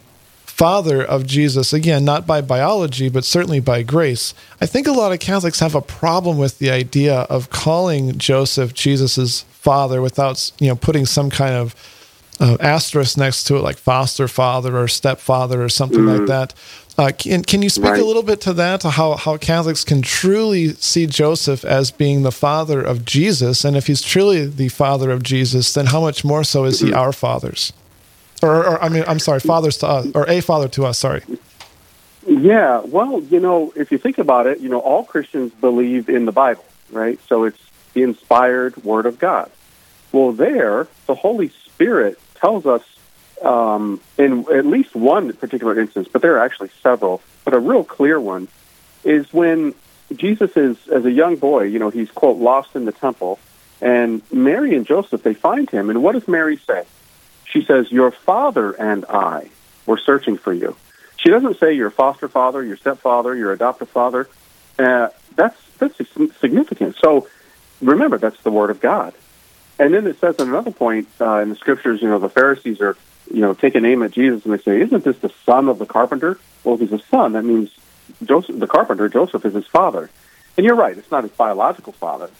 father 0.60 1.02
of 1.02 1.26
Jesus, 1.26 1.72
again, 1.72 2.04
not 2.04 2.26
by 2.26 2.42
biology, 2.42 3.08
but 3.08 3.24
certainly 3.24 3.60
by 3.60 3.82
grace. 3.82 4.34
I 4.60 4.66
think 4.66 4.86
a 4.86 4.92
lot 4.92 5.10
of 5.10 5.18
Catholics 5.18 5.60
have 5.60 5.74
a 5.74 5.80
problem 5.80 6.36
with 6.36 6.58
the 6.58 6.70
idea 6.70 7.20
of 7.30 7.48
calling 7.48 8.18
Joseph 8.18 8.74
Jesus's 8.74 9.42
father 9.52 10.02
without, 10.02 10.52
you 10.58 10.68
know, 10.68 10.76
putting 10.76 11.06
some 11.06 11.30
kind 11.30 11.54
of 11.54 11.74
uh, 12.40 12.58
asterisk 12.60 13.16
next 13.16 13.44
to 13.44 13.56
it, 13.56 13.60
like 13.60 13.78
foster 13.78 14.28
father 14.28 14.76
or 14.76 14.86
stepfather 14.86 15.62
or 15.62 15.68
something 15.70 16.00
mm. 16.00 16.18
like 16.18 16.28
that. 16.28 16.54
Uh, 16.98 17.10
can, 17.16 17.42
can 17.42 17.62
you 17.62 17.70
speak 17.70 17.84
right. 17.84 18.00
a 18.00 18.04
little 18.04 18.22
bit 18.22 18.42
to 18.42 18.52
that, 18.52 18.82
to 18.82 18.90
how, 18.90 19.14
how 19.14 19.38
Catholics 19.38 19.84
can 19.84 20.02
truly 20.02 20.74
see 20.74 21.06
Joseph 21.06 21.64
as 21.64 21.90
being 21.90 22.22
the 22.22 22.32
father 22.32 22.82
of 22.82 23.06
Jesus? 23.06 23.64
And 23.64 23.78
if 23.78 23.86
he's 23.86 24.02
truly 24.02 24.44
the 24.44 24.68
father 24.68 25.10
of 25.10 25.22
Jesus, 25.22 25.72
then 25.72 25.86
how 25.86 26.02
much 26.02 26.22
more 26.22 26.44
so 26.44 26.64
is 26.64 26.80
he 26.80 26.88
mm-hmm. 26.88 26.98
our 26.98 27.12
fathers? 27.12 27.72
Or, 28.42 28.66
or, 28.66 28.82
I 28.82 28.88
mean, 28.88 29.04
I'm 29.06 29.18
sorry, 29.18 29.40
fathers 29.40 29.78
to 29.78 29.88
us, 29.88 30.06
or 30.14 30.28
a 30.28 30.40
father 30.40 30.68
to 30.68 30.86
us, 30.86 30.98
sorry. 30.98 31.22
Yeah, 32.26 32.80
well, 32.80 33.20
you 33.22 33.40
know, 33.40 33.72
if 33.76 33.92
you 33.92 33.98
think 33.98 34.18
about 34.18 34.46
it, 34.46 34.60
you 34.60 34.68
know, 34.68 34.78
all 34.80 35.04
Christians 35.04 35.52
believe 35.52 36.08
in 36.08 36.24
the 36.24 36.32
Bible, 36.32 36.64
right? 36.90 37.18
So 37.28 37.44
it's 37.44 37.60
the 37.94 38.02
inspired 38.02 38.82
Word 38.84 39.06
of 39.06 39.18
God. 39.18 39.50
Well, 40.12 40.32
there, 40.32 40.88
the 41.06 41.14
Holy 41.14 41.48
Spirit 41.48 42.18
tells 42.34 42.66
us 42.66 42.82
um, 43.42 44.00
in 44.18 44.46
at 44.52 44.66
least 44.66 44.94
one 44.94 45.32
particular 45.32 45.78
instance, 45.78 46.08
but 46.12 46.22
there 46.22 46.36
are 46.36 46.44
actually 46.44 46.70
several, 46.82 47.22
but 47.44 47.54
a 47.54 47.58
real 47.58 47.84
clear 47.84 48.20
one 48.20 48.48
is 49.04 49.32
when 49.32 49.74
Jesus 50.14 50.56
is, 50.56 50.76
as 50.88 51.04
a 51.04 51.10
young 51.10 51.36
boy, 51.36 51.64
you 51.64 51.78
know, 51.78 51.90
he's, 51.90 52.10
quote, 52.10 52.38
lost 52.38 52.76
in 52.76 52.84
the 52.84 52.92
temple, 52.92 53.38
and 53.80 54.20
Mary 54.30 54.74
and 54.74 54.86
Joseph, 54.86 55.22
they 55.22 55.34
find 55.34 55.70
him, 55.70 55.88
and 55.88 56.02
what 56.02 56.12
does 56.12 56.28
Mary 56.28 56.58
say? 56.58 56.84
She 57.50 57.64
says, 57.64 57.90
Your 57.90 58.10
father 58.10 58.72
and 58.72 59.04
I 59.06 59.50
were 59.86 59.98
searching 59.98 60.38
for 60.38 60.52
you. 60.52 60.76
She 61.16 61.28
doesn't 61.28 61.58
say 61.58 61.74
your 61.74 61.90
foster 61.90 62.28
father, 62.28 62.64
your 62.64 62.76
stepfather, 62.76 63.34
your 63.34 63.52
adoptive 63.52 63.90
father. 63.90 64.28
Uh, 64.78 65.08
that's, 65.36 65.58
that's 65.78 65.96
significant. 66.40 66.96
So 66.96 67.28
remember, 67.82 68.18
that's 68.18 68.40
the 68.42 68.50
word 68.50 68.70
of 68.70 68.80
God. 68.80 69.14
And 69.78 69.92
then 69.92 70.06
it 70.06 70.18
says 70.20 70.36
at 70.38 70.46
another 70.46 70.70
point 70.70 71.08
uh, 71.20 71.38
in 71.40 71.48
the 71.48 71.56
scriptures, 71.56 72.02
you 72.02 72.08
know, 72.08 72.18
the 72.18 72.28
Pharisees 72.28 72.80
are, 72.80 72.96
you 73.30 73.40
know, 73.40 73.54
take 73.54 73.74
a 73.74 73.80
name 73.80 74.02
at 74.02 74.12
Jesus 74.12 74.44
and 74.44 74.54
they 74.54 74.62
say, 74.62 74.80
Isn't 74.80 75.04
this 75.04 75.18
the 75.18 75.32
son 75.44 75.68
of 75.68 75.78
the 75.78 75.86
carpenter? 75.86 76.38
Well, 76.64 76.74
if 76.74 76.80
he's 76.80 76.92
a 76.92 77.02
son, 77.06 77.32
that 77.32 77.44
means 77.44 77.70
Joseph, 78.24 78.58
the 78.58 78.66
carpenter, 78.66 79.08
Joseph, 79.08 79.44
is 79.44 79.54
his 79.54 79.66
father. 79.66 80.10
And 80.56 80.66
you're 80.66 80.76
right, 80.76 80.96
it's 80.96 81.10
not 81.10 81.24
his 81.24 81.32
biological 81.32 81.92
father, 81.92 82.30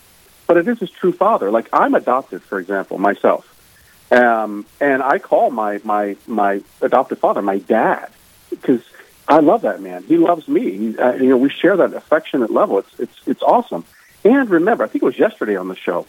but 0.47 0.57
it 0.57 0.69
is 0.69 0.79
his 0.81 0.91
true 0.91 1.13
father. 1.13 1.51
Like 1.51 1.69
I'm 1.73 1.95
adopted, 1.95 2.43
for 2.43 2.59
example, 2.59 2.99
myself. 2.99 3.47
Um, 4.11 4.67
and 4.81 5.03
I 5.03 5.19
call 5.19 5.51
my, 5.51 5.81
my, 5.85 6.17
my 6.27 6.63
adopted 6.81 7.19
father 7.19 7.43
my 7.43 7.59
dad 7.59 8.09
because 8.49 8.83
I 9.29 9.39
love 9.39 9.63
that 9.63 9.81
man. 9.81 10.03
He 10.03 10.17
loves 10.17 10.49
me. 10.49 10.77
He, 10.77 10.99
uh, 10.99 11.13
you 11.13 11.29
know, 11.29 11.37
we 11.37 11.51
share 11.51 11.77
that 11.77 11.95
affectionate 11.95 12.51
level. 12.51 12.79
It's, 12.79 12.99
it's, 12.99 13.21
it's 13.27 13.43
awesome. 13.43 13.85
And 14.25 14.51
remember, 14.51 14.85
I 14.85 14.89
think 14.89 15.03
it 15.03 15.07
was 15.07 15.19
yesterday 15.19 15.57
on 15.57 15.69
the 15.69 15.77
show, 15.77 16.07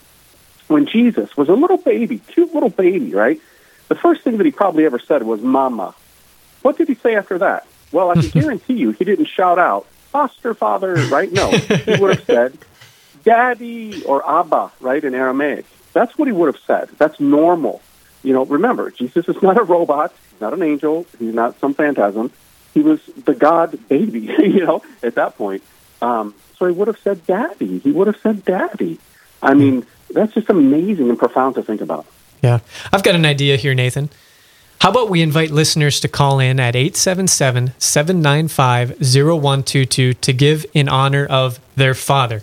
when 0.67 0.85
Jesus 0.85 1.35
was 1.37 1.49
a 1.49 1.53
little 1.53 1.77
baby, 1.77 2.17
cute 2.17 2.53
little 2.53 2.69
baby, 2.69 3.13
right? 3.13 3.39
The 3.87 3.95
first 3.95 4.21
thing 4.21 4.37
that 4.37 4.45
he 4.45 4.51
probably 4.51 4.85
ever 4.85 4.99
said 4.99 5.23
was 5.23 5.41
"Mama." 5.41 5.93
What 6.61 6.77
did 6.77 6.87
he 6.87 6.95
say 6.95 7.15
after 7.15 7.37
that? 7.39 7.67
Well, 7.91 8.09
I 8.09 8.15
can 8.15 8.29
guarantee 8.41 8.75
you, 8.75 8.91
he 8.91 9.05
didn't 9.05 9.27
shout 9.27 9.59
out 9.59 9.85
"Foster 10.11 10.53
father," 10.53 11.05
right? 11.05 11.31
No, 11.31 11.51
he 11.85 11.95
would 11.95 12.17
have 12.17 12.25
said 12.25 12.57
"Daddy" 13.23 14.01
or 14.03 14.27
"Abba," 14.27 14.71
right, 14.79 15.03
in 15.03 15.13
Aramaic. 15.13 15.65
That's 15.93 16.17
what 16.17 16.27
he 16.27 16.31
would 16.31 16.53
have 16.53 16.63
said. 16.65 16.89
That's 16.97 17.19
normal. 17.19 17.81
You 18.23 18.33
know, 18.33 18.45
remember, 18.45 18.91
Jesus 18.91 19.27
is 19.27 19.41
not 19.41 19.57
a 19.57 19.63
robot. 19.63 20.13
He's 20.31 20.41
not 20.41 20.53
an 20.53 20.61
angel. 20.61 21.05
He's 21.17 21.33
not 21.33 21.59
some 21.59 21.73
phantasm. 21.73 22.31
He 22.73 22.81
was 22.81 23.01
the 23.25 23.33
God 23.33 23.87
baby. 23.87 24.29
You 24.39 24.65
know, 24.65 24.81
at 25.01 25.15
that 25.15 25.37
point. 25.37 25.63
Um, 26.01 26.35
so 26.57 26.65
he 26.67 26.73
would 26.73 26.87
have 26.87 26.99
said 26.99 27.25
"Daddy." 27.25 27.79
He 27.79 27.91
would 27.91 28.07
have 28.07 28.17
said 28.21 28.45
"Daddy." 28.45 28.99
I 29.41 29.53
mean, 29.55 29.85
that's 30.11 30.33
just 30.33 30.49
amazing 30.49 31.09
and 31.09 31.17
profound 31.17 31.55
to 31.55 31.63
think 31.63 31.81
about. 31.81 32.05
Yeah. 32.43 32.59
I've 32.91 33.03
got 33.03 33.15
an 33.15 33.25
idea 33.25 33.57
here, 33.57 33.73
Nathan. 33.73 34.09
How 34.79 34.89
about 34.89 35.09
we 35.09 35.21
invite 35.21 35.51
listeners 35.51 35.99
to 35.99 36.07
call 36.07 36.39
in 36.39 36.59
at 36.59 36.75
877 36.75 37.73
795 37.77 38.89
0122 38.99 40.13
to 40.13 40.33
give 40.33 40.65
in 40.73 40.89
honor 40.89 41.25
of 41.25 41.59
their 41.75 41.93
father? 41.93 42.41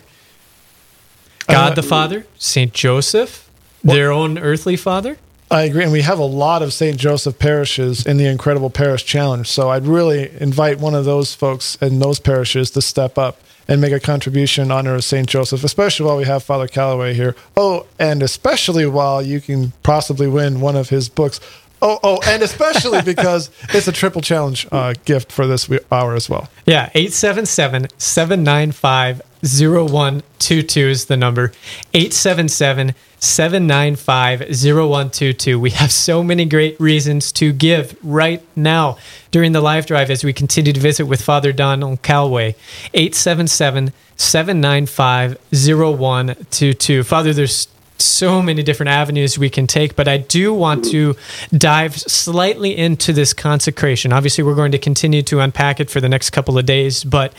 God 1.49 1.73
uh, 1.73 1.75
the 1.75 1.83
Father, 1.83 2.25
St. 2.37 2.73
Joseph, 2.73 3.49
their 3.83 4.11
own 4.11 4.37
earthly 4.37 4.77
father? 4.77 5.17
I 5.51 5.63
agree. 5.63 5.83
And 5.83 5.91
we 5.91 6.01
have 6.01 6.19
a 6.19 6.25
lot 6.25 6.61
of 6.61 6.73
St. 6.73 6.97
Joseph 6.97 7.39
parishes 7.39 8.05
in 8.05 8.17
the 8.17 8.25
Incredible 8.25 8.69
Parish 8.69 9.03
Challenge. 9.03 9.47
So 9.47 9.69
I'd 9.69 9.87
really 9.87 10.31
invite 10.39 10.79
one 10.79 10.93
of 10.93 11.05
those 11.05 11.33
folks 11.33 11.75
in 11.81 11.99
those 11.99 12.19
parishes 12.19 12.69
to 12.71 12.81
step 12.81 13.17
up 13.17 13.41
and 13.67 13.81
make 13.81 13.91
a 13.91 13.99
contribution 13.99 14.65
in 14.65 14.71
honor 14.71 14.95
of 14.95 15.03
St. 15.03 15.27
Joseph, 15.27 15.63
especially 15.63 16.05
while 16.05 16.17
we 16.17 16.25
have 16.25 16.43
Father 16.43 16.67
Calloway 16.67 17.13
here. 17.13 17.35
Oh, 17.57 17.87
and 17.97 18.21
especially 18.21 18.85
while 18.85 19.21
you 19.21 19.41
can 19.41 19.73
possibly 19.81 20.27
win 20.27 20.61
one 20.61 20.75
of 20.75 20.89
his 20.89 21.09
books. 21.09 21.39
Oh, 21.81 21.99
oh, 22.03 22.19
and 22.27 22.43
especially 22.43 23.01
because 23.05 23.49
it's 23.73 23.87
a 23.87 23.91
triple 23.91 24.21
challenge 24.21 24.67
uh, 24.71 24.93
gift 25.05 25.31
for 25.31 25.47
this 25.47 25.69
hour 25.91 26.15
as 26.15 26.29
well. 26.29 26.49
Yeah, 26.65 26.89
877 26.93 27.87
795 27.97 29.21
0122 29.41 30.79
is 30.81 31.05
the 31.05 31.17
number. 31.17 31.51
877 31.93 32.93
795 33.19 34.39
0122. 34.39 35.59
We 35.59 35.71
have 35.71 35.91
so 35.91 36.23
many 36.23 36.45
great 36.45 36.79
reasons 36.79 37.31
to 37.33 37.51
give 37.51 37.97
right 38.03 38.41
now 38.55 38.97
during 39.31 39.51
the 39.51 39.61
live 39.61 39.85
drive 39.85 40.09
as 40.09 40.23
we 40.23 40.33
continue 40.33 40.73
to 40.73 40.79
visit 40.79 41.05
with 41.05 41.21
Father 41.21 41.51
Donald 41.51 42.01
Calloway. 42.01 42.55
877 42.93 43.93
795 44.15 45.37
0122. 45.51 47.03
Father, 47.03 47.33
there's 47.33 47.67
so 48.01 48.41
many 48.41 48.63
different 48.63 48.89
avenues 48.89 49.37
we 49.37 49.49
can 49.49 49.67
take, 49.67 49.95
but 49.95 50.07
I 50.07 50.17
do 50.17 50.53
want 50.53 50.85
to 50.85 51.15
dive 51.55 51.97
slightly 51.97 52.77
into 52.77 53.13
this 53.13 53.33
consecration. 53.33 54.13
Obviously, 54.13 54.43
we're 54.43 54.55
going 54.55 54.71
to 54.71 54.77
continue 54.77 55.21
to 55.23 55.39
unpack 55.39 55.79
it 55.79 55.89
for 55.89 56.01
the 56.01 56.09
next 56.09 56.31
couple 56.31 56.57
of 56.57 56.65
days, 56.65 57.03
but 57.03 57.33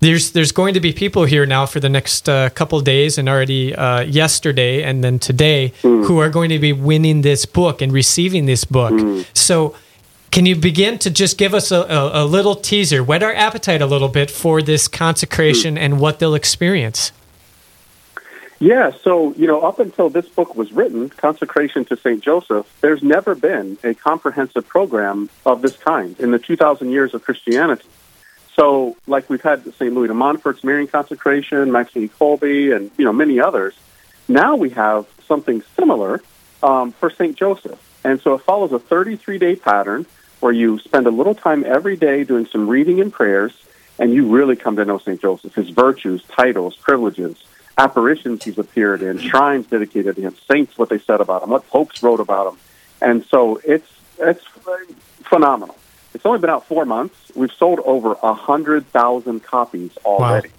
there's 0.00 0.32
there's 0.32 0.52
going 0.52 0.74
to 0.74 0.80
be 0.80 0.92
people 0.92 1.24
here 1.24 1.46
now 1.46 1.66
for 1.66 1.80
the 1.80 1.88
next 1.88 2.28
uh, 2.28 2.50
couple 2.50 2.78
of 2.78 2.84
days, 2.84 3.18
and 3.18 3.28
already 3.28 3.74
uh, 3.74 4.02
yesterday 4.02 4.82
and 4.82 5.02
then 5.02 5.18
today, 5.18 5.72
mm. 5.82 6.06
who 6.06 6.18
are 6.18 6.30
going 6.30 6.50
to 6.50 6.58
be 6.58 6.72
winning 6.72 7.22
this 7.22 7.46
book 7.46 7.82
and 7.82 7.92
receiving 7.92 8.46
this 8.46 8.64
book. 8.64 8.92
Mm. 8.92 9.26
So. 9.34 9.74
Can 10.30 10.46
you 10.46 10.56
begin 10.56 10.98
to 10.98 11.10
just 11.10 11.38
give 11.38 11.54
us 11.54 11.70
a, 11.70 11.82
a, 11.82 12.24
a, 12.24 12.26
little 12.26 12.56
teaser, 12.56 13.04
whet 13.04 13.22
our 13.22 13.32
appetite 13.32 13.80
a 13.80 13.86
little 13.86 14.08
bit 14.08 14.32
for 14.32 14.62
this 14.62 14.88
consecration 14.88 15.76
mm. 15.76 15.78
and 15.78 16.00
what 16.00 16.18
they'll 16.18 16.34
experience? 16.34 17.12
Yeah, 18.64 18.92
so, 19.02 19.34
you 19.34 19.46
know, 19.46 19.60
up 19.60 19.78
until 19.78 20.08
this 20.08 20.26
book 20.26 20.56
was 20.56 20.72
written, 20.72 21.10
Consecration 21.10 21.84
to 21.84 21.98
St. 21.98 22.22
Joseph, 22.24 22.66
there's 22.80 23.02
never 23.02 23.34
been 23.34 23.76
a 23.84 23.92
comprehensive 23.92 24.66
program 24.66 25.28
of 25.44 25.60
this 25.60 25.76
kind 25.76 26.18
in 26.18 26.30
the 26.30 26.38
2,000 26.38 26.90
years 26.90 27.12
of 27.12 27.22
Christianity. 27.22 27.86
So, 28.54 28.96
like 29.06 29.28
we've 29.28 29.42
had 29.42 29.70
St. 29.74 29.92
Louis 29.92 30.08
de 30.08 30.14
Montfort's 30.14 30.64
Marian 30.64 30.86
consecration, 30.86 31.72
Maximilian 31.72 32.08
Kolbe, 32.18 32.74
and, 32.74 32.90
you 32.96 33.04
know, 33.04 33.12
many 33.12 33.38
others, 33.38 33.74
now 34.28 34.56
we 34.56 34.70
have 34.70 35.04
something 35.28 35.62
similar 35.76 36.22
um, 36.62 36.92
for 36.92 37.10
St. 37.10 37.36
Joseph. 37.36 37.78
And 38.02 38.18
so 38.22 38.32
it 38.32 38.44
follows 38.44 38.72
a 38.72 38.78
33 38.78 39.36
day 39.36 39.56
pattern 39.56 40.06
where 40.40 40.52
you 40.52 40.78
spend 40.78 41.06
a 41.06 41.10
little 41.10 41.34
time 41.34 41.64
every 41.66 41.98
day 41.98 42.24
doing 42.24 42.46
some 42.46 42.66
reading 42.66 42.98
and 43.02 43.12
prayers, 43.12 43.52
and 43.98 44.14
you 44.14 44.26
really 44.26 44.56
come 44.56 44.76
to 44.76 44.86
know 44.86 44.96
St. 44.96 45.20
Joseph, 45.20 45.54
his 45.54 45.68
virtues, 45.68 46.22
titles, 46.22 46.76
privileges 46.76 47.36
apparitions 47.76 48.44
he's 48.44 48.58
appeared 48.58 49.02
in, 49.02 49.18
shrines 49.18 49.66
dedicated 49.66 50.16
to 50.16 50.22
him, 50.22 50.36
saints 50.50 50.78
what 50.78 50.88
they 50.88 50.98
said 50.98 51.20
about 51.20 51.42
him, 51.42 51.50
what 51.50 51.68
popes 51.68 52.02
wrote 52.02 52.20
about 52.20 52.52
him, 52.52 52.58
and 53.00 53.24
so 53.26 53.60
it's 53.64 53.88
it's 54.18 54.44
phenomenal. 55.22 55.76
It's 56.14 56.24
only 56.24 56.38
been 56.38 56.50
out 56.50 56.66
four 56.66 56.84
months. 56.84 57.32
We've 57.34 57.52
sold 57.52 57.80
over 57.84 58.16
a 58.22 58.34
hundred 58.34 58.86
thousand 58.88 59.42
copies 59.42 59.96
already, 60.04 60.50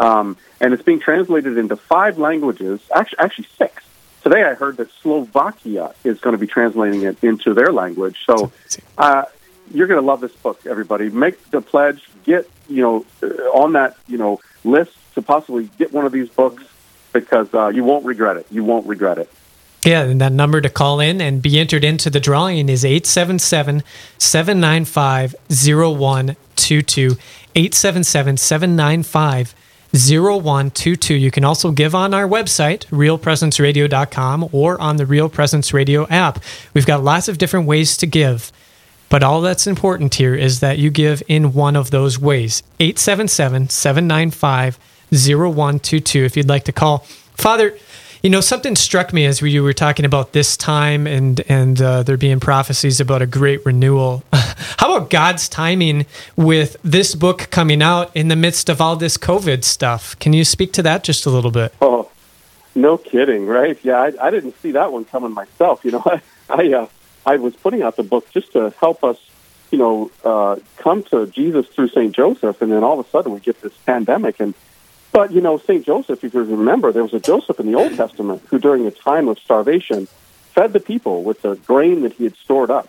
wow. 0.00 0.20
um, 0.20 0.36
and 0.60 0.72
it's 0.72 0.82
being 0.82 1.00
translated 1.00 1.58
into 1.58 1.76
five 1.76 2.18
languages. 2.18 2.80
Actually, 2.94 3.18
actually 3.18 3.48
six. 3.58 3.82
Today, 4.22 4.42
I 4.42 4.54
heard 4.54 4.78
that 4.78 4.90
Slovakia 5.02 5.94
is 6.02 6.18
going 6.18 6.32
to 6.32 6.38
be 6.38 6.46
translating 6.46 7.02
it 7.02 7.22
into 7.22 7.52
their 7.52 7.70
language. 7.70 8.24
So, 8.24 8.50
uh, 8.96 9.24
you're 9.70 9.86
going 9.86 10.00
to 10.00 10.06
love 10.06 10.22
this 10.22 10.32
book, 10.32 10.64
everybody. 10.64 11.10
Make 11.10 11.50
the 11.50 11.60
pledge. 11.60 12.08
Get 12.24 12.48
you 12.68 12.82
know 12.82 13.04
on 13.52 13.74
that 13.74 13.98
you 14.06 14.16
know 14.16 14.40
list 14.64 14.96
to 15.14 15.22
possibly 15.22 15.70
get 15.78 15.92
one 15.92 16.04
of 16.04 16.12
these 16.12 16.28
books 16.28 16.64
because 17.12 17.52
uh, 17.54 17.68
you 17.68 17.84
won't 17.84 18.04
regret 18.04 18.36
it. 18.36 18.46
You 18.50 18.64
won't 18.64 18.86
regret 18.86 19.18
it. 19.18 19.30
Yeah, 19.84 20.02
and 20.02 20.20
that 20.20 20.32
number 20.32 20.60
to 20.62 20.70
call 20.70 20.98
in 20.98 21.20
and 21.20 21.42
be 21.42 21.58
entered 21.58 21.84
into 21.84 22.08
the 22.08 22.20
drawing 22.20 22.68
is 22.70 22.84
877 22.84 23.82
795 24.16 25.34
0122. 25.50 27.16
877 27.54 28.36
795 28.38 29.54
0122. 29.92 31.14
You 31.14 31.30
can 31.30 31.44
also 31.44 31.70
give 31.70 31.94
on 31.94 32.14
our 32.14 32.26
website, 32.26 32.86
realpresenceradio.com, 32.86 34.48
or 34.52 34.80
on 34.80 34.96
the 34.96 35.06
Real 35.06 35.28
Presence 35.28 35.74
Radio 35.74 36.06
app. 36.08 36.42
We've 36.72 36.86
got 36.86 37.04
lots 37.04 37.28
of 37.28 37.38
different 37.38 37.66
ways 37.66 37.96
to 37.98 38.06
give. 38.06 38.50
But 39.10 39.22
all 39.22 39.42
that's 39.42 39.66
important 39.66 40.14
here 40.14 40.34
is 40.34 40.60
that 40.60 40.78
you 40.78 40.90
give 40.90 41.22
in 41.28 41.52
one 41.52 41.76
of 41.76 41.90
those 41.90 42.18
ways 42.18 42.62
877 42.80 43.68
795 43.68 44.76
0122 44.76 44.93
if 45.14 46.36
you'd 46.36 46.48
like 46.48 46.64
to 46.64 46.72
call. 46.72 46.98
Father, 47.34 47.76
you 48.24 48.30
know, 48.30 48.40
something 48.40 48.74
struck 48.74 49.12
me 49.12 49.26
as 49.26 49.42
we 49.42 49.60
were 49.60 49.74
talking 49.74 50.06
about 50.06 50.32
this 50.32 50.56
time 50.56 51.06
and 51.06 51.42
and 51.48 51.80
uh, 51.82 52.02
there 52.02 52.16
being 52.16 52.40
prophecies 52.40 52.98
about 52.98 53.20
a 53.20 53.26
great 53.26 53.64
renewal. 53.66 54.24
How 54.32 54.96
about 54.96 55.10
God's 55.10 55.46
timing 55.46 56.06
with 56.34 56.78
this 56.82 57.14
book 57.14 57.48
coming 57.50 57.82
out 57.82 58.10
in 58.16 58.28
the 58.28 58.36
midst 58.36 58.70
of 58.70 58.80
all 58.80 58.96
this 58.96 59.18
COVID 59.18 59.62
stuff? 59.62 60.18
Can 60.20 60.32
you 60.32 60.42
speak 60.42 60.72
to 60.72 60.82
that 60.84 61.04
just 61.04 61.26
a 61.26 61.30
little 61.30 61.50
bit? 61.50 61.74
Oh, 61.82 62.10
no 62.74 62.96
kidding, 62.96 63.46
right? 63.46 63.78
Yeah, 63.82 64.00
I, 64.00 64.12
I 64.18 64.30
didn't 64.30 64.58
see 64.62 64.72
that 64.72 64.90
one 64.90 65.04
coming 65.04 65.32
myself. 65.32 65.84
You 65.84 65.90
know, 65.92 66.02
I 66.06 66.22
I, 66.48 66.72
uh, 66.72 66.86
I 67.26 67.36
was 67.36 67.54
putting 67.56 67.82
out 67.82 67.96
the 67.96 68.02
book 68.02 68.30
just 68.30 68.52
to 68.52 68.72
help 68.80 69.04
us, 69.04 69.18
you 69.70 69.76
know, 69.76 70.10
uh, 70.24 70.56
come 70.78 71.02
to 71.04 71.26
Jesus 71.26 71.66
through 71.68 71.88
Saint 71.88 72.16
Joseph, 72.16 72.62
and 72.62 72.72
then 72.72 72.82
all 72.82 72.98
of 72.98 73.06
a 73.06 73.10
sudden 73.10 73.32
we 73.32 73.40
get 73.40 73.60
this 73.60 73.76
pandemic 73.84 74.40
and 74.40 74.54
but, 75.14 75.30
you 75.30 75.40
know, 75.40 75.58
St. 75.58 75.86
Joseph, 75.86 76.24
if 76.24 76.34
you 76.34 76.42
remember, 76.42 76.90
there 76.90 77.04
was 77.04 77.14
a 77.14 77.20
Joseph 77.20 77.60
in 77.60 77.70
the 77.70 77.78
Old 77.78 77.94
Testament 77.94 78.42
who, 78.48 78.58
during 78.58 78.84
a 78.84 78.90
time 78.90 79.28
of 79.28 79.38
starvation, 79.38 80.06
fed 80.54 80.72
the 80.72 80.80
people 80.80 81.22
with 81.22 81.40
the 81.40 81.54
grain 81.54 82.02
that 82.02 82.14
he 82.14 82.24
had 82.24 82.34
stored 82.34 82.68
up. 82.68 82.88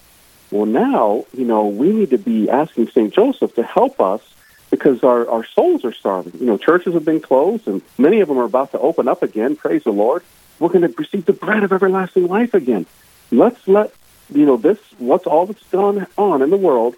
Well, 0.50 0.66
now, 0.66 1.26
you 1.38 1.46
know, 1.46 1.68
we 1.68 1.94
need 1.94 2.10
to 2.10 2.18
be 2.18 2.50
asking 2.50 2.88
St. 2.88 3.14
Joseph 3.14 3.54
to 3.54 3.64
help 3.64 4.02
us 4.02 4.24
because 4.72 5.04
our, 5.04 5.30
our 5.30 5.46
souls 5.46 5.86
are 5.86 5.94
starving. 5.94 6.34
You 6.40 6.48
know, 6.48 6.58
churches 6.58 6.96
have 6.96 7.06
been 7.06 7.22
closed 7.22 7.68
and 7.68 7.84
many 8.00 8.22
of 8.22 8.28
them 8.28 8.40
are 8.40 8.46
about 8.46 8.72
to 8.72 8.80
open 8.80 9.08
up 9.08 9.22
again. 9.22 9.56
Praise 9.56 9.84
the 9.84 9.92
Lord. 9.92 10.24
We're 10.58 10.70
going 10.70 10.82
to 10.82 10.96
receive 10.98 11.26
the 11.26 11.34
bread 11.34 11.64
of 11.64 11.72
everlasting 11.72 12.26
life 12.26 12.56
again. 12.56 12.88
Let's 13.30 13.68
let, 13.68 13.94
you 14.34 14.48
know, 14.48 14.58
this, 14.58 14.80
what's 14.98 15.28
all 15.28 15.46
that's 15.46 15.62
going 15.66 16.08
on 16.18 16.42
in 16.42 16.50
the 16.50 16.58
world, 16.58 16.96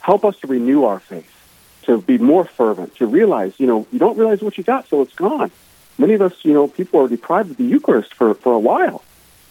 help 0.00 0.24
us 0.24 0.36
to 0.40 0.48
renew 0.48 0.82
our 0.82 0.98
faith 0.98 1.33
to 1.84 2.00
be 2.00 2.18
more 2.18 2.44
fervent, 2.44 2.96
to 2.96 3.06
realize, 3.06 3.54
you 3.58 3.66
know, 3.66 3.86
you 3.92 3.98
don't 3.98 4.18
realize 4.18 4.42
what 4.42 4.58
you 4.58 4.64
got 4.64 4.88
so 4.88 5.02
it's 5.02 5.14
gone. 5.14 5.50
Many 5.98 6.14
of 6.14 6.22
us, 6.22 6.44
you 6.44 6.52
know, 6.52 6.66
people 6.68 7.00
are 7.00 7.08
deprived 7.08 7.52
of 7.52 7.56
the 7.56 7.64
Eucharist 7.64 8.14
for, 8.14 8.34
for 8.34 8.52
a 8.52 8.58
while. 8.58 9.02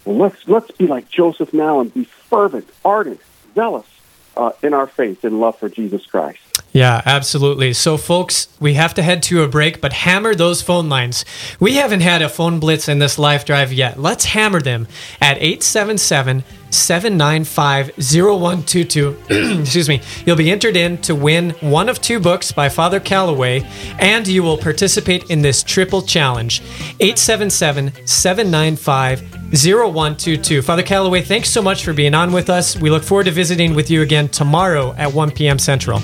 Well, 0.05 0.17
let's 0.17 0.47
let's 0.47 0.71
be 0.71 0.87
like 0.87 1.09
Joseph 1.09 1.53
now 1.53 1.79
and 1.79 1.93
be 1.93 2.03
fervent, 2.03 2.67
ardent, 2.83 3.21
zealous 3.55 3.87
uh, 4.35 4.51
in 4.61 4.73
our 4.73 4.87
faith 4.87 5.23
and 5.23 5.39
love 5.39 5.57
for 5.57 5.69
Jesus 5.69 6.05
Christ. 6.05 6.39
Yeah, 6.73 7.01
absolutely. 7.05 7.73
So, 7.73 7.97
folks, 7.97 8.47
we 8.59 8.73
have 8.73 8.95
to 8.95 9.03
head 9.03 9.21
to 9.23 9.43
a 9.43 9.47
break, 9.47 9.79
but 9.79 9.93
hammer 9.93 10.33
those 10.33 10.63
phone 10.63 10.89
lines. 10.89 11.23
We 11.59 11.75
haven't 11.75 12.01
had 12.01 12.23
a 12.23 12.29
phone 12.29 12.59
blitz 12.59 12.89
in 12.89 12.97
this 12.97 13.19
live 13.19 13.45
drive 13.45 13.71
yet. 13.71 13.99
Let's 13.99 14.25
hammer 14.25 14.59
them 14.59 14.87
at 15.21 15.37
877 15.37 16.43
795 16.43 16.62
0122. 16.73 19.17
Excuse 19.61 19.87
me. 19.87 20.01
You'll 20.25 20.35
be 20.35 20.51
entered 20.51 20.75
in 20.75 20.97
to 21.03 21.15
win 21.15 21.51
one 21.61 21.87
of 21.89 22.01
two 22.01 22.19
books 22.19 22.51
by 22.51 22.69
Father 22.69 22.99
Calloway, 22.99 23.61
and 23.99 24.27
you 24.27 24.43
will 24.43 24.57
participate 24.57 25.29
in 25.29 25.41
this 25.41 25.63
triple 25.63 26.01
challenge 26.01 26.61
877 26.99 28.05
795 28.05 29.21
0122. 29.53 30.61
Father 30.61 30.83
Calloway, 30.83 31.21
thanks 31.21 31.49
so 31.49 31.61
much 31.61 31.83
for 31.83 31.93
being 31.93 32.13
on 32.13 32.33
with 32.33 32.49
us. 32.49 32.77
We 32.77 32.89
look 32.89 33.03
forward 33.03 33.25
to 33.25 33.31
visiting 33.31 33.75
with 33.75 33.91
you 33.91 34.01
again 34.01 34.27
tomorrow 34.27 34.93
at 34.93 35.13
1 35.13 35.31
p.m. 35.31 35.59
Central. 35.59 36.01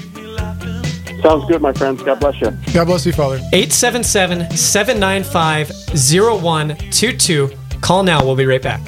Sounds 1.22 1.46
good, 1.48 1.62
my 1.62 1.74
friends. 1.74 2.02
God 2.02 2.20
bless 2.20 2.40
you. 2.40 2.52
God 2.74 2.86
bless 2.86 3.06
you, 3.06 3.12
Father. 3.12 3.38
877 3.52 4.56
795 4.56 5.70
0122. 5.94 7.50
Call 7.82 8.04
now. 8.04 8.24
We'll 8.24 8.36
be 8.36 8.46
right 8.46 8.62
back. 8.62 8.82